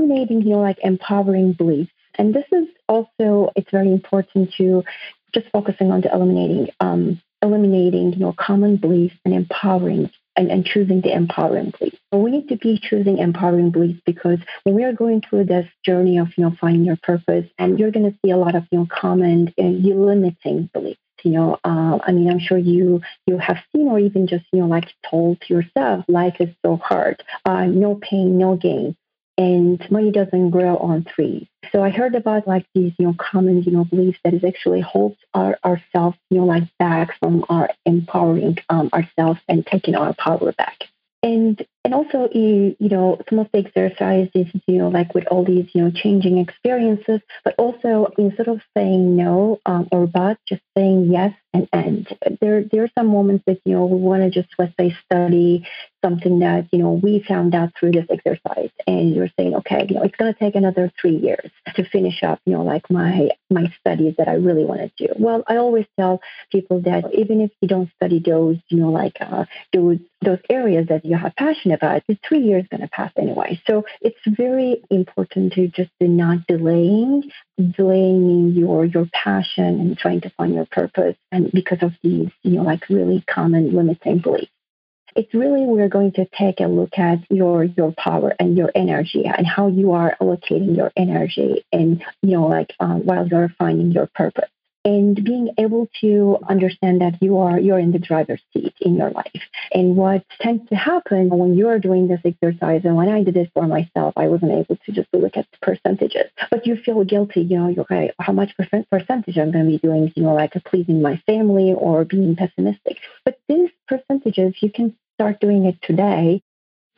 eliminating, 0.00 0.42
you 0.42 0.50
know, 0.50 0.60
like 0.60 0.78
empowering 0.82 1.52
beliefs. 1.52 1.92
And 2.16 2.34
this 2.34 2.46
is 2.52 2.66
also, 2.88 3.52
it's 3.56 3.70
very 3.70 3.92
important 3.92 4.52
to 4.54 4.84
just 5.32 5.48
focusing 5.52 5.90
on 5.90 6.00
the 6.00 6.12
eliminating, 6.12 6.70
um, 6.80 7.20
eliminating, 7.42 8.12
you 8.12 8.18
know, 8.18 8.34
common 8.36 8.76
beliefs 8.76 9.14
and 9.24 9.34
empowering 9.34 10.10
and, 10.36 10.50
and 10.50 10.64
choosing 10.64 11.00
the 11.00 11.12
empowering 11.12 11.72
beliefs. 11.78 11.98
We 12.12 12.30
need 12.30 12.48
to 12.48 12.56
be 12.56 12.80
choosing 12.82 13.18
empowering 13.18 13.70
beliefs 13.70 14.00
because 14.04 14.38
when 14.64 14.74
we 14.74 14.84
are 14.84 14.92
going 14.92 15.22
through 15.22 15.44
this 15.44 15.66
journey 15.84 16.18
of, 16.18 16.28
you 16.36 16.44
know, 16.44 16.56
finding 16.60 16.84
your 16.84 16.98
purpose, 17.02 17.46
and 17.58 17.78
you're 17.78 17.90
going 17.92 18.10
to 18.10 18.18
see 18.24 18.30
a 18.30 18.36
lot 18.36 18.54
of, 18.54 18.64
you 18.70 18.78
know, 18.78 18.86
common 18.90 19.54
uh, 19.58 19.62
limiting 19.62 20.68
beliefs 20.72 21.00
you 21.22 21.32
know 21.32 21.58
uh, 21.64 21.98
i 22.06 22.12
mean 22.12 22.30
i'm 22.30 22.38
sure 22.38 22.56
you 22.56 23.00
you 23.26 23.36
have 23.36 23.58
seen 23.72 23.88
or 23.88 23.98
even 23.98 24.26
just 24.26 24.44
you 24.52 24.60
know 24.60 24.66
like 24.66 24.88
told 25.08 25.38
yourself 25.48 26.04
life 26.08 26.36
is 26.40 26.48
so 26.64 26.76
hard 26.76 27.22
uh, 27.44 27.66
no 27.66 27.94
pain 27.96 28.38
no 28.38 28.56
gain 28.56 28.96
and 29.40 29.90
money 29.90 30.10
doesn't 30.10 30.50
grow 30.50 30.76
on 30.76 31.02
trees. 31.02 31.46
So 31.72 31.82
I 31.82 31.88
heard 31.88 32.14
about 32.14 32.46
like 32.46 32.66
these, 32.74 32.92
you 32.98 33.06
know, 33.06 33.14
common, 33.18 33.62
you 33.62 33.72
know, 33.72 33.84
beliefs 33.84 34.18
that 34.22 34.34
it 34.34 34.44
actually 34.44 34.82
holds 34.82 35.16
our 35.32 35.58
ourselves, 35.64 36.18
you 36.28 36.38
know, 36.38 36.44
like 36.44 36.64
back 36.78 37.18
from 37.18 37.46
our 37.48 37.70
empowering 37.86 38.58
um, 38.68 38.90
ourselves 38.92 39.40
and 39.48 39.66
taking 39.66 39.94
our 39.94 40.12
power 40.12 40.52
back. 40.52 40.84
And 41.22 41.66
and 41.84 41.94
also 41.94 42.28
you 42.32 42.76
know 42.80 43.18
some 43.28 43.38
of 43.38 43.48
the 43.52 43.58
exercises 43.58 44.46
you 44.66 44.78
know 44.78 44.88
like 44.88 45.14
with 45.14 45.26
all 45.28 45.44
these 45.44 45.66
you 45.74 45.82
know 45.82 45.90
changing 45.90 46.38
experiences, 46.38 47.20
but 47.44 47.54
also 47.58 48.12
instead 48.18 48.48
of 48.48 48.60
saying 48.76 49.16
no 49.16 49.60
um, 49.66 49.88
or 49.90 50.06
but, 50.06 50.38
just 50.46 50.62
saying 50.76 51.10
yes 51.10 51.34
and 51.52 51.68
and 51.72 52.06
there 52.40 52.64
there 52.70 52.84
are 52.84 52.90
some 52.96 53.08
moments 53.08 53.44
that 53.46 53.60
you 53.64 53.74
know 53.74 53.86
we 53.86 53.96
want 53.96 54.22
to 54.22 54.30
just 54.30 54.52
let's 54.58 54.74
say 54.78 54.96
study 55.04 55.66
something 56.04 56.38
that 56.38 56.66
you 56.72 56.78
know 56.78 56.92
we 56.92 57.22
found 57.26 57.54
out 57.54 57.70
through 57.78 57.92
this 57.92 58.06
exercise. 58.10 58.70
And 58.86 59.14
you're 59.14 59.30
saying 59.38 59.54
okay 59.56 59.86
you 59.88 59.96
know 59.96 60.02
it's 60.02 60.16
going 60.16 60.32
to 60.32 60.38
take 60.38 60.54
another 60.54 60.92
three 61.00 61.16
years 61.16 61.50
to 61.74 61.84
finish 61.84 62.22
up 62.22 62.40
you 62.44 62.52
know 62.52 62.62
like 62.62 62.90
my 62.90 63.30
my 63.48 63.72
studies 63.80 64.14
that 64.18 64.28
i 64.28 64.34
really 64.34 64.64
want 64.64 64.80
to 64.80 65.06
do. 65.06 65.12
Well 65.18 65.42
i 65.46 65.56
always 65.56 65.86
tell 65.98 66.20
people 66.52 66.80
that 66.82 67.04
even 67.14 67.40
if 67.40 67.50
you 67.60 67.68
don't 67.68 67.90
study 67.96 68.20
those 68.20 68.58
you 68.68 68.78
know 68.78 68.90
like 68.90 69.16
uh, 69.20 69.46
those 69.72 69.98
those 70.22 70.38
areas 70.48 70.88
that 70.88 71.04
you 71.04 71.16
have 71.16 71.34
passion 71.36 71.69
about 71.72 72.02
the 72.06 72.18
three 72.26 72.40
years 72.40 72.66
going 72.70 72.80
to 72.80 72.88
pass 72.88 73.12
anyway. 73.16 73.60
So 73.66 73.84
it's 74.00 74.18
very 74.26 74.82
important 74.90 75.54
to 75.54 75.68
just 75.68 75.90
be 75.98 76.08
not 76.08 76.46
delaying 76.46 77.30
delaying 77.76 78.52
your 78.52 78.84
your 78.84 79.06
passion 79.12 79.80
and 79.80 79.98
trying 79.98 80.22
to 80.22 80.30
find 80.30 80.54
your 80.54 80.66
purpose 80.66 81.16
and 81.30 81.50
because 81.52 81.82
of 81.82 81.92
these 82.02 82.30
you 82.42 82.52
know 82.52 82.62
like 82.62 82.88
really 82.88 83.22
common 83.28 83.74
limiting 83.74 84.18
beliefs. 84.18 84.50
It's 85.16 85.34
really 85.34 85.62
we're 85.66 85.88
going 85.88 86.12
to 86.12 86.26
take 86.26 86.60
a 86.60 86.66
look 86.66 86.96
at 86.96 87.18
your 87.30 87.64
your 87.64 87.92
power 87.92 88.34
and 88.38 88.56
your 88.56 88.70
energy 88.74 89.24
and 89.26 89.46
how 89.46 89.68
you 89.68 89.92
are 89.92 90.16
allocating 90.20 90.76
your 90.76 90.92
energy 90.96 91.64
and 91.72 92.02
you 92.22 92.32
know 92.32 92.46
like 92.46 92.72
um, 92.80 93.04
while 93.04 93.26
you're 93.26 93.52
finding 93.58 93.92
your 93.92 94.08
purpose 94.14 94.48
and 94.84 95.22
being 95.24 95.50
able 95.58 95.88
to 96.00 96.38
understand 96.48 97.00
that 97.00 97.22
you 97.22 97.38
are 97.38 97.58
you're 97.58 97.78
in 97.78 97.92
the 97.92 97.98
driver's 97.98 98.40
seat 98.52 98.74
in 98.80 98.96
your 98.96 99.10
life. 99.10 99.42
And 99.72 99.96
what 99.96 100.24
tends 100.40 100.68
to 100.70 100.74
happen 100.74 101.28
when 101.28 101.54
you're 101.54 101.78
doing 101.78 102.08
this 102.08 102.20
exercise 102.24 102.82
and 102.84 102.96
when 102.96 103.08
i 103.08 103.22
did 103.22 103.36
it 103.36 103.50
for 103.52 103.66
myself 103.66 104.14
i 104.16 104.26
wasn't 104.26 104.52
able 104.52 104.78
to 104.84 104.92
just 104.92 105.08
look 105.12 105.36
at 105.36 105.46
the 105.50 105.58
percentages. 105.60 106.30
But 106.50 106.66
you 106.66 106.76
feel 106.76 107.04
guilty 107.04 107.42
you 107.42 107.58
know 107.58 107.68
you're 107.68 107.82
okay 107.82 108.12
how 108.18 108.32
much 108.32 108.56
percentage 108.56 109.38
i'm 109.38 109.52
going 109.52 109.64
to 109.64 109.70
be 109.70 109.78
doing 109.78 110.12
you 110.16 110.22
know 110.22 110.34
like 110.34 110.52
pleasing 110.64 111.02
my 111.02 111.22
family 111.26 111.74
or 111.76 112.04
being 112.04 112.36
pessimistic. 112.36 112.96
But 113.24 113.38
these 113.48 113.70
percentages 113.86 114.54
you 114.60 114.70
can 114.70 114.96
start 115.14 115.40
doing 115.40 115.66
it 115.66 115.76
today. 115.82 116.42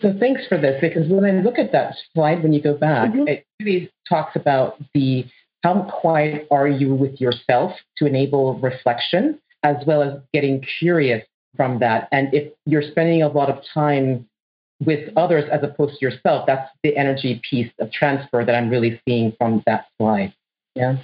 So 0.01 0.15
thanks 0.19 0.47
for 0.49 0.59
this 0.59 0.81
because 0.81 1.09
when 1.09 1.25
i 1.25 1.43
look 1.43 1.59
at 1.59 1.73
that 1.73 1.95
slide 2.13 2.43
when 2.43 2.53
you 2.53 2.63
go 2.63 2.75
back 2.77 3.11
mm-hmm. 3.11 3.29
it 3.29 3.47
really 3.61 3.91
talks 4.09 4.37
about 4.37 4.79
the 4.95 5.25
how 5.63 5.83
quiet 6.01 6.47
are 6.51 6.69
you 6.69 6.95
with 6.95 7.21
yourself 7.21 7.73
to 7.99 8.07
enable 8.07 8.59
reflection 8.59 9.41
as 9.63 9.77
well 9.87 10.03
as 10.03 10.21
getting 10.33 10.65
curious 10.79 11.25
from 11.57 11.79
that? 11.79 12.09
And 12.11 12.33
if 12.35 12.53
you're 12.67 12.83
spending 12.83 13.23
a 13.23 13.29
lot 13.29 13.49
of 13.49 13.63
time 13.73 14.29
with 14.85 15.11
others 15.17 15.45
as 15.51 15.63
opposed 15.63 16.01
to 16.01 16.05
yourself, 16.05 16.47
that's 16.47 16.69
the 16.83 16.97
energy 16.97 17.41
piece 17.49 17.71
of 17.79 17.93
transfer 17.93 18.45
that 18.45 18.55
I'm 18.55 18.69
really 18.69 19.01
seeing 19.07 19.33
from 19.39 19.63
that 19.67 19.87
slide. 19.99 20.35
Yeah. 20.75 20.97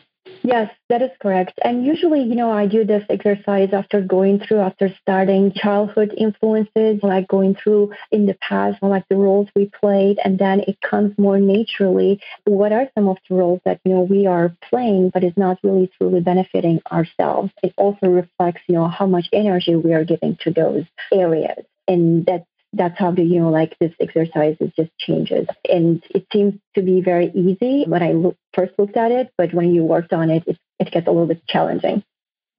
Yes, 0.49 0.71
that 0.88 1.02
is 1.02 1.11
correct. 1.21 1.61
And 1.62 1.85
usually, 1.85 2.23
you 2.23 2.35
know, 2.35 2.50
I 2.50 2.67
do 2.67 2.83
this 2.83 3.05
exercise 3.11 3.69
after 3.75 4.00
going 4.00 4.40
through, 4.40 4.61
after 4.61 4.88
starting 5.02 5.52
childhood 5.52 6.14
influences, 6.17 7.00
like 7.02 7.28
going 7.28 7.55
through 7.55 7.93
in 8.11 8.25
the 8.25 8.33
past, 8.40 8.83
like 8.83 9.07
the 9.11 9.17
roles 9.17 9.49
we 9.55 9.67
played, 9.67 10.19
and 10.25 10.38
then 10.38 10.61
it 10.61 10.81
comes 10.81 11.12
more 11.19 11.38
naturally. 11.38 12.23
What 12.47 12.73
are 12.73 12.88
some 12.95 13.09
of 13.09 13.19
the 13.28 13.35
roles 13.35 13.61
that, 13.67 13.81
you 13.85 13.93
know, 13.93 14.00
we 14.00 14.26
are 14.26 14.57
playing, 14.71 15.11
but 15.12 15.23
is 15.23 15.37
not 15.37 15.59
really 15.62 15.90
truly 15.99 16.21
benefiting 16.21 16.81
ourselves? 16.90 17.52
It 17.62 17.75
also 17.76 18.07
reflects, 18.07 18.62
you 18.69 18.76
know, 18.76 18.88
how 18.88 19.07
much 19.07 19.26
energy 19.35 19.76
we 19.76 19.93
are 19.93 20.05
giving 20.05 20.38
to 20.45 20.50
those 20.50 20.87
areas. 21.12 21.62
And 21.87 22.25
that's 22.25 22.48
that's 22.73 22.99
how 22.99 23.11
the 23.11 23.23
you 23.23 23.41
know 23.41 23.51
like 23.51 23.77
this 23.81 23.93
exercise 24.01 24.57
is 24.61 24.71
just 24.77 24.91
changes. 24.99 25.47
And 25.69 26.03
it 26.11 26.27
seems 26.33 26.55
to 26.75 26.83
be 26.83 27.01
very 27.01 27.31
easy 27.35 27.85
when 27.87 28.03
i 28.03 28.13
look, 28.13 28.37
first 28.55 28.73
looked 28.79 28.97
at 28.97 29.11
it 29.11 29.33
but 29.39 29.55
when 29.55 29.75
you 29.75 29.85
worked 29.85 30.13
on 30.13 30.31
it, 30.31 30.45
it 30.47 30.59
it 30.79 30.91
gets 30.93 31.07
a 31.07 31.11
little 31.11 31.27
bit 31.27 31.47
challenging. 31.47 32.05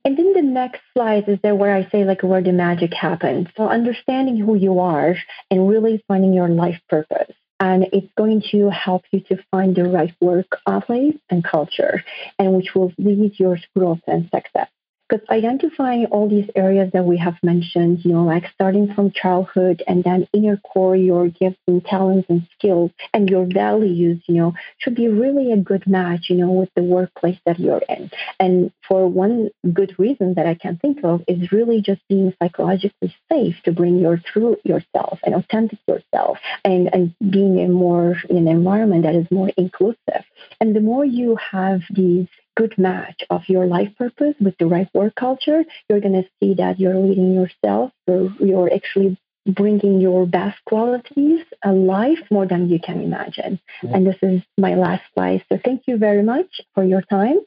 And 0.06 0.18
then 0.18 0.34
the 0.34 0.42
next 0.42 0.82
slide 0.94 1.28
is 1.28 1.39
there 1.44 1.56
where 1.56 1.75
i 1.75 1.88
say 1.89 2.06
like 2.06 2.24
where 2.24 2.42
the 2.42 2.51
magic 2.51 2.94
happens. 2.94 3.48
So 3.56 3.68
understanding 3.68 4.38
who 4.38 4.56
you 4.56 4.80
are 4.80 5.16
and 5.51 5.70
really 5.70 6.04
finding 6.08 6.34
your 6.34 6.50
life 6.50 6.80
purpose. 6.89 7.34
And 7.62 7.88
it's 7.92 8.12
going 8.18 8.42
to 8.51 8.70
help 8.70 9.04
you 9.12 9.20
to 9.28 9.44
find 9.51 9.75
the 9.75 9.84
right 9.84 10.16
work 10.22 10.60
place 10.86 11.18
and 11.30 11.44
culture 11.44 12.06
and 12.38 12.54
which 12.54 12.74
will 12.74 12.94
lead 12.98 13.38
your 13.38 13.58
growth 13.75 14.00
and 14.08 14.30
success 14.34 14.70
because 15.10 15.28
identifying 15.30 16.06
all 16.08 16.30
these 16.30 16.50
areas 16.56 16.92
that 16.94 17.06
we 17.06 17.18
have 17.18 17.36
mentioned, 17.42 18.06
you 18.06 18.12
know, 18.12 18.24
like 18.24 18.46
starting 18.54 18.94
from 18.94 19.12
childhood 19.12 19.82
and 19.88 20.04
then 20.04 20.28
inner 20.34 20.58
core, 20.58 20.96
your 20.96 21.28
gifts 21.28 21.60
and 21.68 21.84
talents 21.84 22.28
and 22.30 22.48
skills 22.58 22.92
and 23.13 23.30
your 23.30 23.46
values, 23.46 24.22
you 24.28 24.36
know, 24.36 24.54
should 24.78 24.96
be 24.96 25.08
really 25.08 25.51
a 25.51 25.58
good 25.58 25.88
match, 25.88 26.30
you 26.30 26.36
know, 26.36 26.51
with 26.51 26.70
the 26.75 26.84
workplace 26.84 27.39
that 27.46 27.60
you're 27.60 27.82
in. 27.89 28.12
And 28.39 28.72
for 28.88 29.08
one 29.08 29.50
good 29.74 29.98
reason 29.98 30.36
that 30.36 30.46
I 30.46 30.56
can 30.56 30.78
think 30.78 31.04
of 31.04 31.24
is 31.28 31.51
really 31.51 31.82
just 31.82 32.01
being 32.08 32.34
psychologically 32.42 33.16
safe 33.32 33.56
to 33.63 33.72
bring 33.72 34.00
your 34.00 34.18
true 34.18 34.58
yourself 34.63 35.20
and 35.24 35.34
authentic 35.34 35.80
yourself 35.88 36.38
and, 36.63 36.94
and 36.94 37.16
being 37.20 37.58
in 37.58 37.72
more 37.72 38.18
in 38.30 38.38
an 38.38 38.48
environment 38.48 39.04
that 39.04 39.16
is 39.16 39.28
more 39.32 39.50
inclusive. 39.58 40.24
And 40.62 40.75
the 40.75 40.82
more 40.82 41.06
you 41.06 41.38
have 41.51 41.82
these 41.89 42.28
good 42.60 42.78
match 42.78 43.24
of 43.30 43.42
your 43.48 43.66
life 43.66 43.89
purpose 43.98 44.36
with 44.42 44.56
the 44.58 44.68
right 44.68 44.89
work 44.94 45.16
culture, 45.16 45.63
you're 45.88 46.01
going 46.01 46.22
to 46.22 46.28
see 46.39 46.54
that 46.56 46.78
you're 46.80 47.00
leading 47.08 47.34
yourself, 47.34 47.92
you're, 48.06 48.34
you're 48.39 48.74
actually 48.74 49.18
bringing 49.46 50.01
your 50.01 50.28
best 50.28 50.58
qualities 50.66 51.42
uh, 51.66 51.70
alive 51.70 52.18
more 52.30 52.46
than 52.46 52.70
you 52.70 52.78
can 52.78 53.01
imagine. 53.01 53.60
Yeah. 53.82 53.92
And 53.94 54.06
this 54.06 54.18
is 54.22 54.42
my 54.58 54.75
last 54.75 55.04
slide. 55.13 55.44
So 55.50 55.58
thank 55.63 55.84
you 55.88 55.98
very 55.98 56.22
much 56.22 56.60
for 56.75 56.84
your 56.84 57.01
time. 57.01 57.39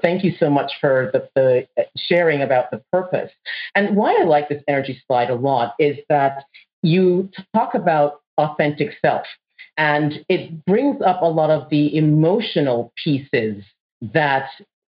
Thank 0.00 0.22
you 0.22 0.32
so 0.38 0.48
much 0.48 0.72
for 0.80 1.10
the, 1.12 1.28
the 1.34 1.66
uh, 1.76 1.84
sharing 1.96 2.40
about 2.42 2.70
the 2.70 2.80
purpose. 2.92 3.32
And 3.74 3.96
why 3.96 4.16
I 4.20 4.24
like 4.24 4.48
this 4.48 4.62
energy 4.68 5.02
slide 5.06 5.30
a 5.30 5.34
lot 5.34 5.74
is 5.80 5.96
that 6.08 6.44
you 6.82 7.30
talk 7.52 7.74
about 7.74 8.20
authentic 8.38 8.90
self. 9.04 9.26
And 9.76 10.24
it 10.28 10.64
brings 10.64 11.02
up 11.02 11.20
a 11.20 11.26
lot 11.26 11.50
of 11.50 11.68
the 11.70 11.96
emotional 11.96 12.92
pieces 13.02 13.64
that 14.00 14.48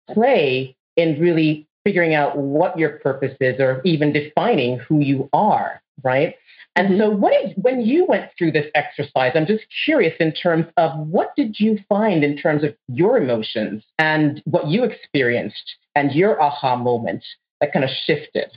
play 0.09 0.75
in 0.95 1.19
really 1.19 1.67
figuring 1.83 2.13
out 2.13 2.37
what 2.37 2.77
your 2.77 2.99
purpose 2.99 3.35
is 3.39 3.59
or 3.59 3.81
even 3.85 4.11
defining 4.11 4.79
who 4.79 4.99
you 4.99 5.29
are, 5.31 5.81
right? 6.03 6.35
And 6.75 6.89
mm-hmm. 6.89 6.99
so 6.99 7.09
what 7.09 7.33
is, 7.33 7.53
when 7.55 7.81
you 7.81 8.05
went 8.05 8.29
through 8.37 8.51
this 8.51 8.67
exercise, 8.75 9.31
I'm 9.35 9.45
just 9.45 9.63
curious 9.85 10.13
in 10.19 10.33
terms 10.33 10.65
of 10.77 10.91
what 11.07 11.35
did 11.35 11.59
you 11.59 11.79
find 11.87 12.23
in 12.23 12.37
terms 12.37 12.63
of 12.63 12.75
your 12.87 13.17
emotions 13.17 13.83
and 13.97 14.41
what 14.45 14.67
you 14.67 14.83
experienced 14.83 15.75
and 15.95 16.11
your 16.11 16.41
aha 16.41 16.75
moment 16.75 17.23
that 17.61 17.73
kind 17.73 17.85
of 17.85 17.91
shifted? 18.05 18.51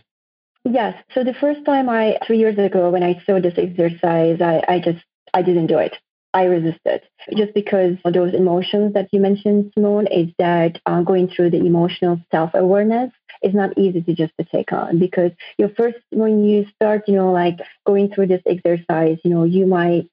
Yes. 0.64 1.02
So 1.14 1.24
the 1.24 1.32
first 1.32 1.64
time 1.64 1.88
I, 1.88 2.18
three 2.26 2.38
years 2.38 2.58
ago, 2.58 2.90
when 2.90 3.02
I 3.02 3.22
saw 3.24 3.40
this 3.40 3.54
exercise, 3.56 4.42
I, 4.42 4.62
I 4.68 4.80
just, 4.80 5.04
I 5.32 5.42
didn't 5.42 5.68
do 5.68 5.78
it. 5.78 5.96
I 6.32 6.44
resisted 6.44 7.02
just 7.36 7.54
because 7.54 7.96
of 8.04 8.12
those 8.12 8.34
emotions 8.34 8.94
that 8.94 9.08
you 9.12 9.20
mentioned, 9.20 9.72
Simone, 9.74 10.06
is 10.06 10.28
that 10.38 10.80
uh, 10.86 11.02
going 11.02 11.28
through 11.28 11.50
the 11.50 11.58
emotional 11.58 12.20
self 12.30 12.52
awareness 12.54 13.10
is 13.42 13.54
not 13.54 13.76
easy 13.76 14.00
to 14.02 14.14
just 14.14 14.32
to 14.38 14.44
take 14.44 14.72
on 14.72 14.98
because 14.98 15.32
you 15.58 15.72
first, 15.76 15.98
when 16.10 16.44
you 16.44 16.66
start, 16.76 17.08
you 17.08 17.16
know, 17.16 17.32
like 17.32 17.58
going 17.84 18.12
through 18.12 18.28
this 18.28 18.42
exercise, 18.46 19.18
you 19.24 19.30
know, 19.30 19.44
you 19.44 19.66
might, 19.66 20.08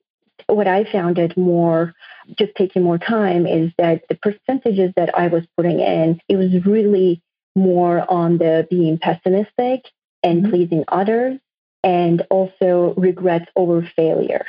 what 0.48 0.68
I 0.68 0.86
found 0.92 1.20
it 1.20 1.38
more, 1.38 1.94
just 2.38 2.56
taking 2.56 2.84
more 2.84 2.98
time 2.98 3.46
is 3.46 3.72
that 3.78 4.04
the 4.10 4.16
percentages 4.16 4.94
that 4.96 5.18
I 5.18 5.28
was 5.28 5.44
putting 5.56 5.80
in, 5.80 6.20
it 6.28 6.36
was 6.38 6.66
really 6.66 7.22
more 7.56 8.10
on 8.10 8.38
the 8.38 8.66
being 8.70 8.98
pessimistic 8.98 9.86
and 10.24 10.42
mm-hmm. 10.42 10.52
pleasing 10.52 10.84
others 10.88 11.40
and 11.84 12.26
also 12.30 12.94
regrets 12.98 13.46
over 13.56 13.88
failure. 13.96 14.46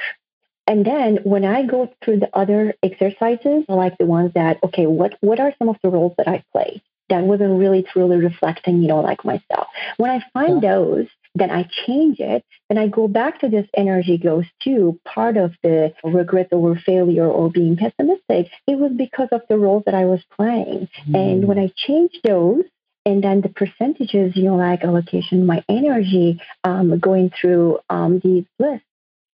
And 0.69 0.85
then 0.85 1.21
when 1.25 1.47
I 1.47 1.65
go 1.65 1.91
through 2.05 2.21
the 2.21 2.31
other 2.37 2.75
exercises, 2.83 3.65
like 3.69 3.97
the 3.97 4.05
ones 4.05 4.33
that, 4.35 4.59
okay, 4.63 4.87
what, 4.87 5.17
what 5.23 5.41
are 5.41 5.55
some 5.59 5.71
of 5.71 5.77
the 5.83 5.89
roles 5.89 6.13
that 6.19 6.29
I 6.29 6.45
play 6.53 6.83
that 7.09 7.23
wasn't 7.25 7.59
really 7.59 7.83
truly 7.83 8.19
reflecting, 8.19 8.83
you 8.83 8.89
know, 8.89 9.01
like 9.01 9.25
myself? 9.25 9.69
When 9.97 10.11
I 10.11 10.23
find 10.35 10.63
yeah. 10.63 10.75
those, 10.75 11.07
then 11.35 11.51
I 11.51 11.63
change 11.87 12.21
it, 12.21 12.45
then 12.69 12.77
I 12.77 12.87
go 12.87 13.09
back 13.09 13.41
to 13.41 13.49
this 13.49 13.67
energy 13.75 14.19
goes 14.19 14.45
to 14.65 15.01
part 15.07 15.39
of 15.39 15.55
the 15.63 15.95
regret 16.05 16.49
over 16.53 16.75
failure 16.75 17.27
or 17.27 17.51
being 17.51 17.77
pessimistic. 17.77 18.51
It 18.67 18.79
was 18.79 18.93
because 18.93 19.29
of 19.33 19.41
the 19.49 19.57
roles 19.57 19.85
that 19.87 19.95
I 19.95 20.05
was 20.05 20.21
playing. 20.37 20.91
Mm. 21.09 21.15
And 21.15 21.49
when 21.49 21.59
I 21.59 21.73
change 21.77 22.13
those, 22.23 22.65
and 23.07 23.25
then 23.25 23.41
the 23.41 23.49
percentages, 23.49 24.37
you 24.37 24.43
know, 24.43 24.57
like 24.57 24.85
allocation, 24.85 25.47
my 25.47 25.65
energy 25.67 26.43
um, 26.63 26.99
going 26.99 27.31
through 27.31 27.79
um, 27.89 28.21
these 28.23 28.45
lists, 28.59 28.85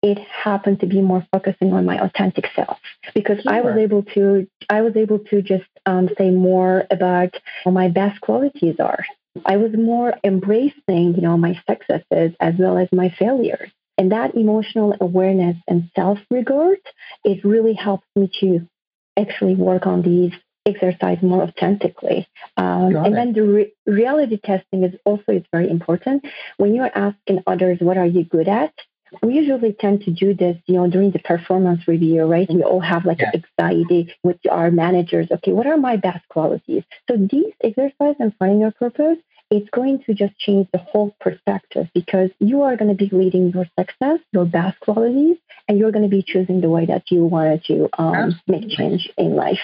it 0.04 0.18
happened 0.18 0.80
to 0.80 0.86
be 0.86 1.00
more 1.00 1.26
focusing 1.32 1.72
on 1.72 1.86
my 1.86 1.98
authentic 1.98 2.44
self 2.54 2.78
because 3.14 3.40
sure. 3.40 3.52
I 3.52 3.62
was 3.62 3.76
able 3.78 4.02
to 4.14 4.46
I 4.68 4.82
was 4.82 4.96
able 4.96 5.18
to 5.30 5.40
just 5.40 5.64
um, 5.86 6.10
say 6.18 6.30
more 6.30 6.84
about 6.90 7.34
what 7.62 7.72
my 7.72 7.88
best 7.88 8.20
qualities 8.20 8.76
are. 8.80 9.02
I 9.46 9.56
was 9.56 9.72
more 9.72 10.12
embracing, 10.22 11.14
you 11.14 11.22
know, 11.22 11.38
my 11.38 11.58
successes 11.68 12.36
as 12.38 12.54
well 12.58 12.76
as 12.76 12.88
my 12.92 13.08
failures. 13.18 13.70
And 13.96 14.12
that 14.12 14.34
emotional 14.34 14.94
awareness 15.00 15.56
and 15.66 15.90
self 15.96 16.18
regard, 16.30 16.80
it 17.24 17.42
really 17.42 17.74
helps 17.74 18.06
me 18.14 18.30
to 18.40 18.68
actually 19.16 19.54
work 19.54 19.86
on 19.86 20.02
these 20.02 20.32
exercise 20.66 21.18
more 21.22 21.42
authentically. 21.42 22.26
Um, 22.58 22.94
and 22.94 23.14
then 23.14 23.32
the 23.32 23.42
re- 23.42 23.72
reality 23.86 24.38
testing 24.38 24.84
is 24.84 24.94
also 25.04 25.32
is 25.32 25.44
very 25.50 25.70
important. 25.70 26.26
When 26.58 26.74
you're 26.74 26.90
asking 26.94 27.42
others, 27.46 27.78
what 27.80 27.96
are 27.96 28.06
you 28.06 28.24
good 28.24 28.48
at? 28.48 28.74
We 29.22 29.34
usually 29.34 29.72
tend 29.72 30.02
to 30.02 30.10
do 30.10 30.34
this, 30.34 30.56
you 30.66 30.74
know, 30.74 30.88
during 30.88 31.10
the 31.10 31.18
performance 31.18 31.86
review, 31.86 32.24
right? 32.24 32.48
We 32.50 32.62
all 32.62 32.80
have 32.80 33.04
like 33.04 33.20
yeah. 33.20 33.32
anxiety 33.34 34.14
with 34.22 34.38
our 34.50 34.70
managers. 34.70 35.28
Okay, 35.30 35.52
what 35.52 35.66
are 35.66 35.76
my 35.76 35.96
best 35.96 36.26
qualities? 36.28 36.82
So 37.08 37.16
these 37.16 37.52
exercise 37.62 38.16
and 38.18 38.34
finding 38.38 38.60
your 38.60 38.72
purpose, 38.72 39.18
it's 39.50 39.68
going 39.70 40.02
to 40.04 40.14
just 40.14 40.36
change 40.38 40.68
the 40.72 40.78
whole 40.78 41.14
perspective 41.20 41.86
because 41.94 42.30
you 42.40 42.62
are 42.62 42.76
going 42.76 42.90
to 42.90 42.96
be 42.96 43.14
leading 43.14 43.52
your 43.52 43.66
success, 43.78 44.18
your 44.32 44.44
best 44.44 44.80
qualities, 44.80 45.36
and 45.68 45.78
you're 45.78 45.92
going 45.92 46.08
to 46.08 46.14
be 46.14 46.22
choosing 46.22 46.60
the 46.60 46.68
way 46.68 46.86
that 46.86 47.10
you 47.10 47.24
wanted 47.24 47.64
to 47.66 47.88
um, 47.98 48.40
make 48.46 48.68
change 48.68 49.10
in 49.16 49.36
life. 49.36 49.60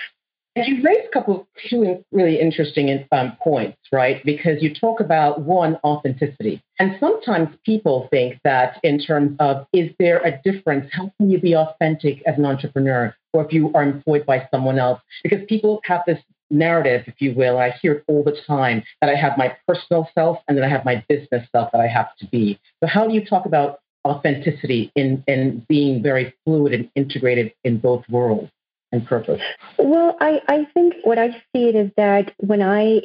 And 0.57 0.67
you 0.67 0.83
raised 0.83 1.07
a 1.07 1.13
couple 1.13 1.41
of 1.41 1.47
two 1.69 2.05
really 2.11 2.41
interesting 2.41 3.07
um, 3.13 3.37
points, 3.43 3.79
right? 3.93 4.21
Because 4.25 4.61
you 4.61 4.75
talk 4.75 4.99
about 4.99 5.43
one, 5.43 5.77
authenticity. 5.85 6.61
And 6.81 6.97
sometimes 6.99 7.51
people 7.65 8.09
think 8.11 8.41
that 8.43 8.81
in 8.83 8.99
terms 8.99 9.37
of 9.39 9.67
is 9.73 9.91
there 10.01 10.19
a 10.19 10.41
difference? 10.43 10.91
How 10.93 11.13
can 11.17 11.31
you 11.31 11.41
be 11.41 11.55
authentic 11.55 12.23
as 12.27 12.37
an 12.37 12.47
entrepreneur 12.47 13.15
or 13.33 13.45
if 13.45 13.53
you 13.53 13.71
are 13.75 13.83
employed 13.85 14.27
by 14.27 14.49
someone 14.51 14.79
else? 14.79 15.01
Because 15.23 15.39
people 15.49 15.81
have 15.85 16.03
this 16.07 16.19
narrative, 16.51 17.05
if 17.07 17.15
you 17.21 17.33
will, 17.33 17.59
I 17.59 17.71
hear 17.71 17.93
it 17.95 18.05
all 18.09 18.25
the 18.25 18.37
time 18.47 18.83
that 19.01 19.09
I 19.09 19.15
have 19.15 19.39
my 19.39 19.57
personal 19.69 20.09
self 20.17 20.39
and 20.49 20.59
then 20.59 20.65
I 20.65 20.69
have 20.69 20.85
my 20.85 21.05
business 21.09 21.47
self 21.53 21.71
that 21.71 21.81
I 21.81 21.87
have 21.87 22.17
to 22.17 22.27
be. 22.27 22.59
So 22.83 22.89
how 22.89 23.07
do 23.07 23.15
you 23.15 23.25
talk 23.25 23.47
about 23.47 23.79
authenticity 24.05 24.91
in, 24.97 25.23
in 25.29 25.65
being 25.69 26.03
very 26.03 26.35
fluid 26.45 26.73
and 26.73 26.91
integrated 26.97 27.53
in 27.63 27.79
both 27.79 28.05
worlds? 28.09 28.51
And 28.93 29.07
purpose? 29.07 29.41
Well, 29.79 30.17
I, 30.21 30.43
I 30.49 30.67
think 30.75 30.95
what 31.05 31.19
I 31.19 31.31
see 31.53 31.69
it 31.69 31.75
is 31.75 31.91
that 31.97 32.35
when 32.39 32.63
I 32.63 33.03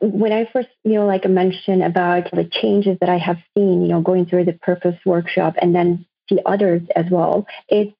when 0.00 0.32
I 0.32 0.48
first, 0.52 0.68
you 0.84 0.94
know, 0.94 1.06
like 1.06 1.24
I 1.24 1.28
mentioned 1.28 1.82
about 1.82 2.30
the 2.30 2.44
changes 2.44 2.98
that 3.00 3.08
I 3.08 3.18
have 3.18 3.38
seen, 3.56 3.82
you 3.82 3.88
know, 3.88 4.00
going 4.00 4.26
through 4.26 4.44
the 4.44 4.52
purpose 4.52 4.96
workshop 5.04 5.56
and 5.60 5.74
then 5.74 6.06
see 6.28 6.38
others 6.46 6.82
as 6.94 7.06
well, 7.10 7.46
it's 7.68 7.92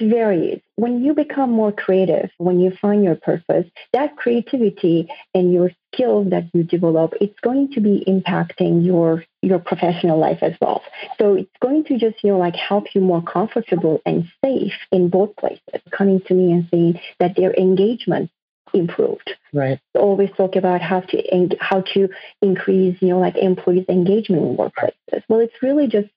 it 0.00 0.08
varies. 0.08 0.60
When 0.76 1.02
you 1.02 1.14
become 1.14 1.50
more 1.50 1.72
creative, 1.72 2.30
when 2.38 2.60
you 2.60 2.72
find 2.80 3.04
your 3.04 3.16
purpose, 3.16 3.66
that 3.92 4.16
creativity 4.16 5.08
and 5.34 5.52
your 5.52 5.70
skills 5.92 6.30
that 6.30 6.44
you 6.52 6.64
develop, 6.64 7.14
it's 7.20 7.38
going 7.40 7.72
to 7.72 7.80
be 7.80 8.04
impacting 8.06 8.84
your 8.84 9.24
your 9.42 9.58
professional 9.58 10.18
life 10.18 10.38
as 10.42 10.54
well. 10.60 10.82
So 11.18 11.34
it's 11.34 11.56
going 11.60 11.84
to 11.84 11.98
just, 11.98 12.24
you 12.24 12.30
know, 12.32 12.38
like 12.38 12.56
help 12.56 12.94
you 12.94 13.00
more 13.00 13.22
comfortable 13.22 14.00
and 14.06 14.24
safe 14.44 14.72
in 14.90 15.08
both 15.08 15.36
places. 15.36 15.80
Coming 15.90 16.20
to 16.22 16.34
me 16.34 16.52
and 16.52 16.66
saying 16.70 17.00
that 17.20 17.36
their 17.36 17.52
engagement 17.54 18.30
improved. 18.72 19.30
Right. 19.52 19.78
We 19.94 20.00
always 20.00 20.30
talk 20.36 20.56
about 20.56 20.80
how 20.80 21.00
to 21.00 21.56
how 21.60 21.82
to 21.94 22.08
increase, 22.42 22.96
you 23.00 23.08
know, 23.08 23.20
like 23.20 23.36
employees' 23.36 23.86
engagement 23.88 24.42
in 24.42 24.56
workplaces. 24.56 25.22
Well, 25.28 25.40
it's 25.40 25.62
really 25.62 25.86
just 25.86 26.08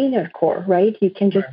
inner 0.00 0.28
core, 0.30 0.64
right? 0.66 0.96
You 1.00 1.10
can 1.10 1.30
just 1.30 1.46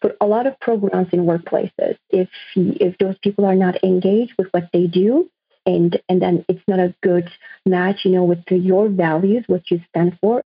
put 0.00 0.16
a 0.20 0.26
lot 0.26 0.46
of 0.46 0.58
programs 0.60 1.08
in 1.12 1.20
workplaces. 1.26 1.96
If 2.10 2.28
if 2.54 2.96
those 2.98 3.16
people 3.22 3.44
are 3.44 3.54
not 3.54 3.82
engaged 3.84 4.34
with 4.38 4.48
what 4.52 4.68
they 4.72 4.86
do, 4.86 5.28
and 5.66 6.00
and 6.08 6.22
then 6.22 6.44
it's 6.48 6.66
not 6.68 6.78
a 6.78 6.94
good 7.02 7.28
match, 7.66 8.04
you 8.04 8.12
know, 8.12 8.24
with 8.24 8.44
your 8.50 8.88
values, 8.88 9.44
what 9.46 9.70
you 9.70 9.80
stand 9.90 10.18
for. 10.20 10.42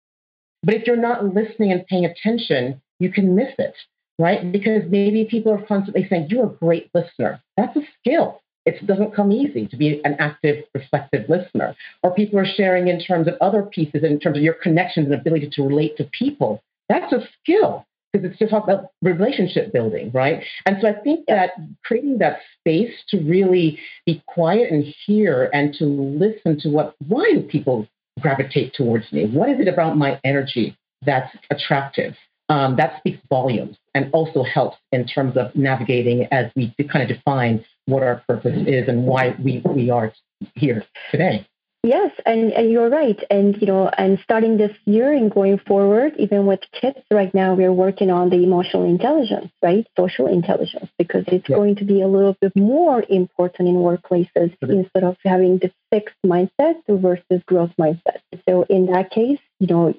But 0.63 0.75
if 0.75 0.87
you're 0.87 0.97
not 0.97 1.25
listening 1.33 1.71
and 1.71 1.85
paying 1.87 2.05
attention, 2.05 2.81
you 2.99 3.11
can 3.11 3.35
miss 3.35 3.53
it 3.57 3.75
right? 4.19 4.51
Because 4.51 4.83
maybe 4.89 5.25
people 5.25 5.53
are 5.53 5.65
constantly 5.65 6.05
saying, 6.07 6.27
You're 6.29 6.45
a 6.45 6.49
great 6.49 6.91
listener. 6.93 7.41
That's 7.57 7.75
a 7.75 7.81
skill. 7.99 8.41
It 8.65 8.85
doesn't 8.85 9.15
come 9.15 9.31
easy 9.31 9.65
to 9.67 9.77
be 9.77 10.01
an 10.03 10.15
active, 10.19 10.65
reflective 10.75 11.27
listener. 11.27 11.75
Or 12.03 12.13
people 12.13 12.37
are 12.37 12.45
sharing 12.45 12.89
in 12.89 12.99
terms 12.99 13.27
of 13.27 13.35
other 13.41 13.63
pieces, 13.63 14.03
in 14.03 14.19
terms 14.19 14.37
of 14.37 14.43
your 14.43 14.53
connections 14.53 15.07
and 15.07 15.15
ability 15.15 15.49
to 15.53 15.63
relate 15.63 15.97
to 15.97 16.03
people. 16.03 16.61
That's 16.89 17.13
a 17.13 17.21
skill 17.41 17.85
because 18.11 18.29
it's 18.29 18.39
just 18.39 18.51
about 18.51 18.87
relationship 19.03 19.71
building, 19.71 20.09
right? 20.13 20.43
And 20.65 20.77
so 20.81 20.87
I 20.87 20.93
think 20.93 21.27
that 21.27 21.51
creating 21.85 22.17
that 22.17 22.39
space 22.59 22.93
to 23.09 23.19
really 23.19 23.79
be 24.05 24.23
quiet 24.27 24.71
and 24.71 24.83
hear 25.05 25.49
and 25.53 25.73
to 25.75 25.85
listen 25.85 26.59
to 26.61 26.69
what, 26.69 26.95
why 27.07 27.31
do 27.31 27.41
people 27.41 27.87
gravitate 28.19 28.73
towards 28.73 29.11
me? 29.13 29.27
What 29.27 29.49
is 29.49 29.59
it 29.59 29.67
about 29.67 29.95
my 29.95 30.19
energy 30.23 30.75
that's 31.05 31.33
attractive? 31.51 32.15
um, 32.49 32.75
that 32.77 32.97
speaks 32.97 33.19
volumes 33.29 33.77
and 33.93 34.09
also 34.11 34.43
helps 34.43 34.77
in 34.91 35.07
terms 35.07 35.37
of 35.37 35.55
navigating 35.55 36.27
as 36.31 36.51
we 36.55 36.73
kind 36.91 37.09
of 37.09 37.15
define 37.15 37.63
what 37.85 38.03
our 38.03 38.23
purpose 38.27 38.57
is 38.67 38.87
and 38.87 39.05
why 39.05 39.35
we, 39.43 39.61
we 39.65 39.89
are 39.89 40.11
here 40.55 40.83
today. 41.11 41.47
Yes, 41.81 42.11
and, 42.25 42.51
and 42.51 42.69
you're 42.69 42.89
right. 42.89 43.17
And 43.29 43.59
you 43.61 43.65
know, 43.65 43.89
and 43.97 44.19
starting 44.21 44.57
this 44.57 44.75
year 44.85 45.13
and 45.13 45.31
going 45.31 45.59
forward, 45.59 46.13
even 46.19 46.45
with 46.45 46.59
kids 46.73 46.99
right 47.09 47.33
now, 47.33 47.53
we're 47.53 47.71
working 47.71 48.11
on 48.11 48.29
the 48.29 48.43
emotional 48.43 48.83
intelligence, 48.83 49.49
right? 49.63 49.87
Social 49.97 50.27
intelligence, 50.27 50.89
because 50.97 51.23
it's 51.27 51.47
going 51.47 51.77
to 51.77 51.85
be 51.85 52.01
a 52.01 52.07
little 52.07 52.35
bit 52.41 52.53
more 52.53 53.05
important 53.09 53.69
in 53.69 53.75
workplaces 53.75 54.53
instead 54.61 55.05
of 55.05 55.15
having 55.23 55.59
the 55.59 55.71
fixed 55.89 56.17
mindset 56.25 56.75
versus 56.89 57.41
growth 57.47 57.71
mindset. 57.79 58.19
So 58.47 58.63
in 58.63 58.87
that 58.87 59.09
case, 59.11 59.39
you 59.61 59.67
know, 59.67 59.93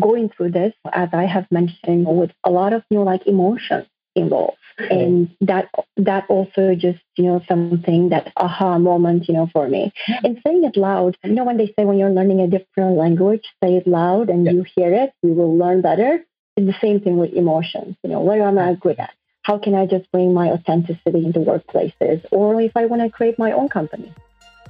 going 0.00 0.28
through 0.28 0.52
this, 0.52 0.72
as 0.92 1.08
I 1.12 1.24
have 1.24 1.50
mentioned, 1.50 2.06
with 2.06 2.30
a 2.44 2.50
lot 2.50 2.72
of 2.72 2.84
you 2.90 2.98
know, 2.98 3.04
like 3.04 3.26
emotions 3.26 3.88
involved. 4.14 4.58
Mm-hmm. 4.80 4.92
And 4.92 5.36
that 5.42 5.68
that 5.96 6.24
also 6.28 6.74
just 6.74 6.98
you 7.16 7.24
know 7.24 7.40
something 7.48 8.08
that 8.08 8.32
aha 8.36 8.78
moment 8.78 9.28
you 9.28 9.34
know 9.34 9.48
for 9.52 9.68
me. 9.68 9.92
Mm-hmm. 10.08 10.26
And 10.26 10.40
saying 10.44 10.64
it 10.64 10.76
loud 10.76 11.16
you 11.22 11.32
know 11.32 11.44
when 11.44 11.56
they 11.56 11.66
say 11.78 11.84
when 11.84 11.98
you're 11.98 12.10
learning 12.10 12.40
a 12.40 12.48
different 12.48 12.96
language 12.96 13.44
say 13.62 13.76
it 13.76 13.86
loud 13.86 14.30
and 14.30 14.46
you 14.46 14.64
hear 14.74 14.92
it 14.92 15.12
you 15.22 15.32
will 15.32 15.56
learn 15.56 15.80
better. 15.80 16.24
It's 16.56 16.66
the 16.66 16.80
same 16.80 17.00
thing 17.00 17.18
with 17.18 17.32
emotions 17.32 17.96
you 18.02 18.10
know 18.10 18.20
what 18.20 18.40
am 18.40 18.58
i 18.58 18.72
mm-hmm. 18.72 18.80
good 18.80 18.98
at? 18.98 19.14
How 19.42 19.58
can 19.58 19.74
i 19.74 19.86
just 19.86 20.10
bring 20.10 20.34
my 20.34 20.48
authenticity 20.50 21.24
into 21.24 21.40
workplaces? 21.40 22.24
Or 22.32 22.60
if 22.60 22.76
i 22.76 22.86
want 22.86 23.02
to 23.02 23.10
create 23.10 23.38
my 23.38 23.52
own 23.52 23.68
company. 23.68 24.12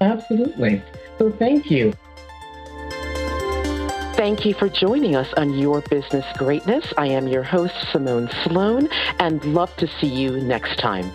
Absolutely. 0.00 0.83
So 1.18 1.30
thank 1.30 1.70
you 1.70 1.94
Thank 4.24 4.46
you 4.46 4.54
for 4.54 4.70
joining 4.70 5.16
us 5.16 5.30
on 5.37 5.52
Your 5.52 5.82
Business 5.82 6.24
Greatness. 6.38 6.94
I 6.96 7.08
am 7.08 7.28
your 7.28 7.42
host, 7.42 7.74
Simone 7.92 8.30
Sloan, 8.42 8.88
and 9.18 9.44
love 9.44 9.76
to 9.76 9.87
see 9.87 10.06
you 10.06 10.40
next 10.40 10.78
time. 10.78 11.12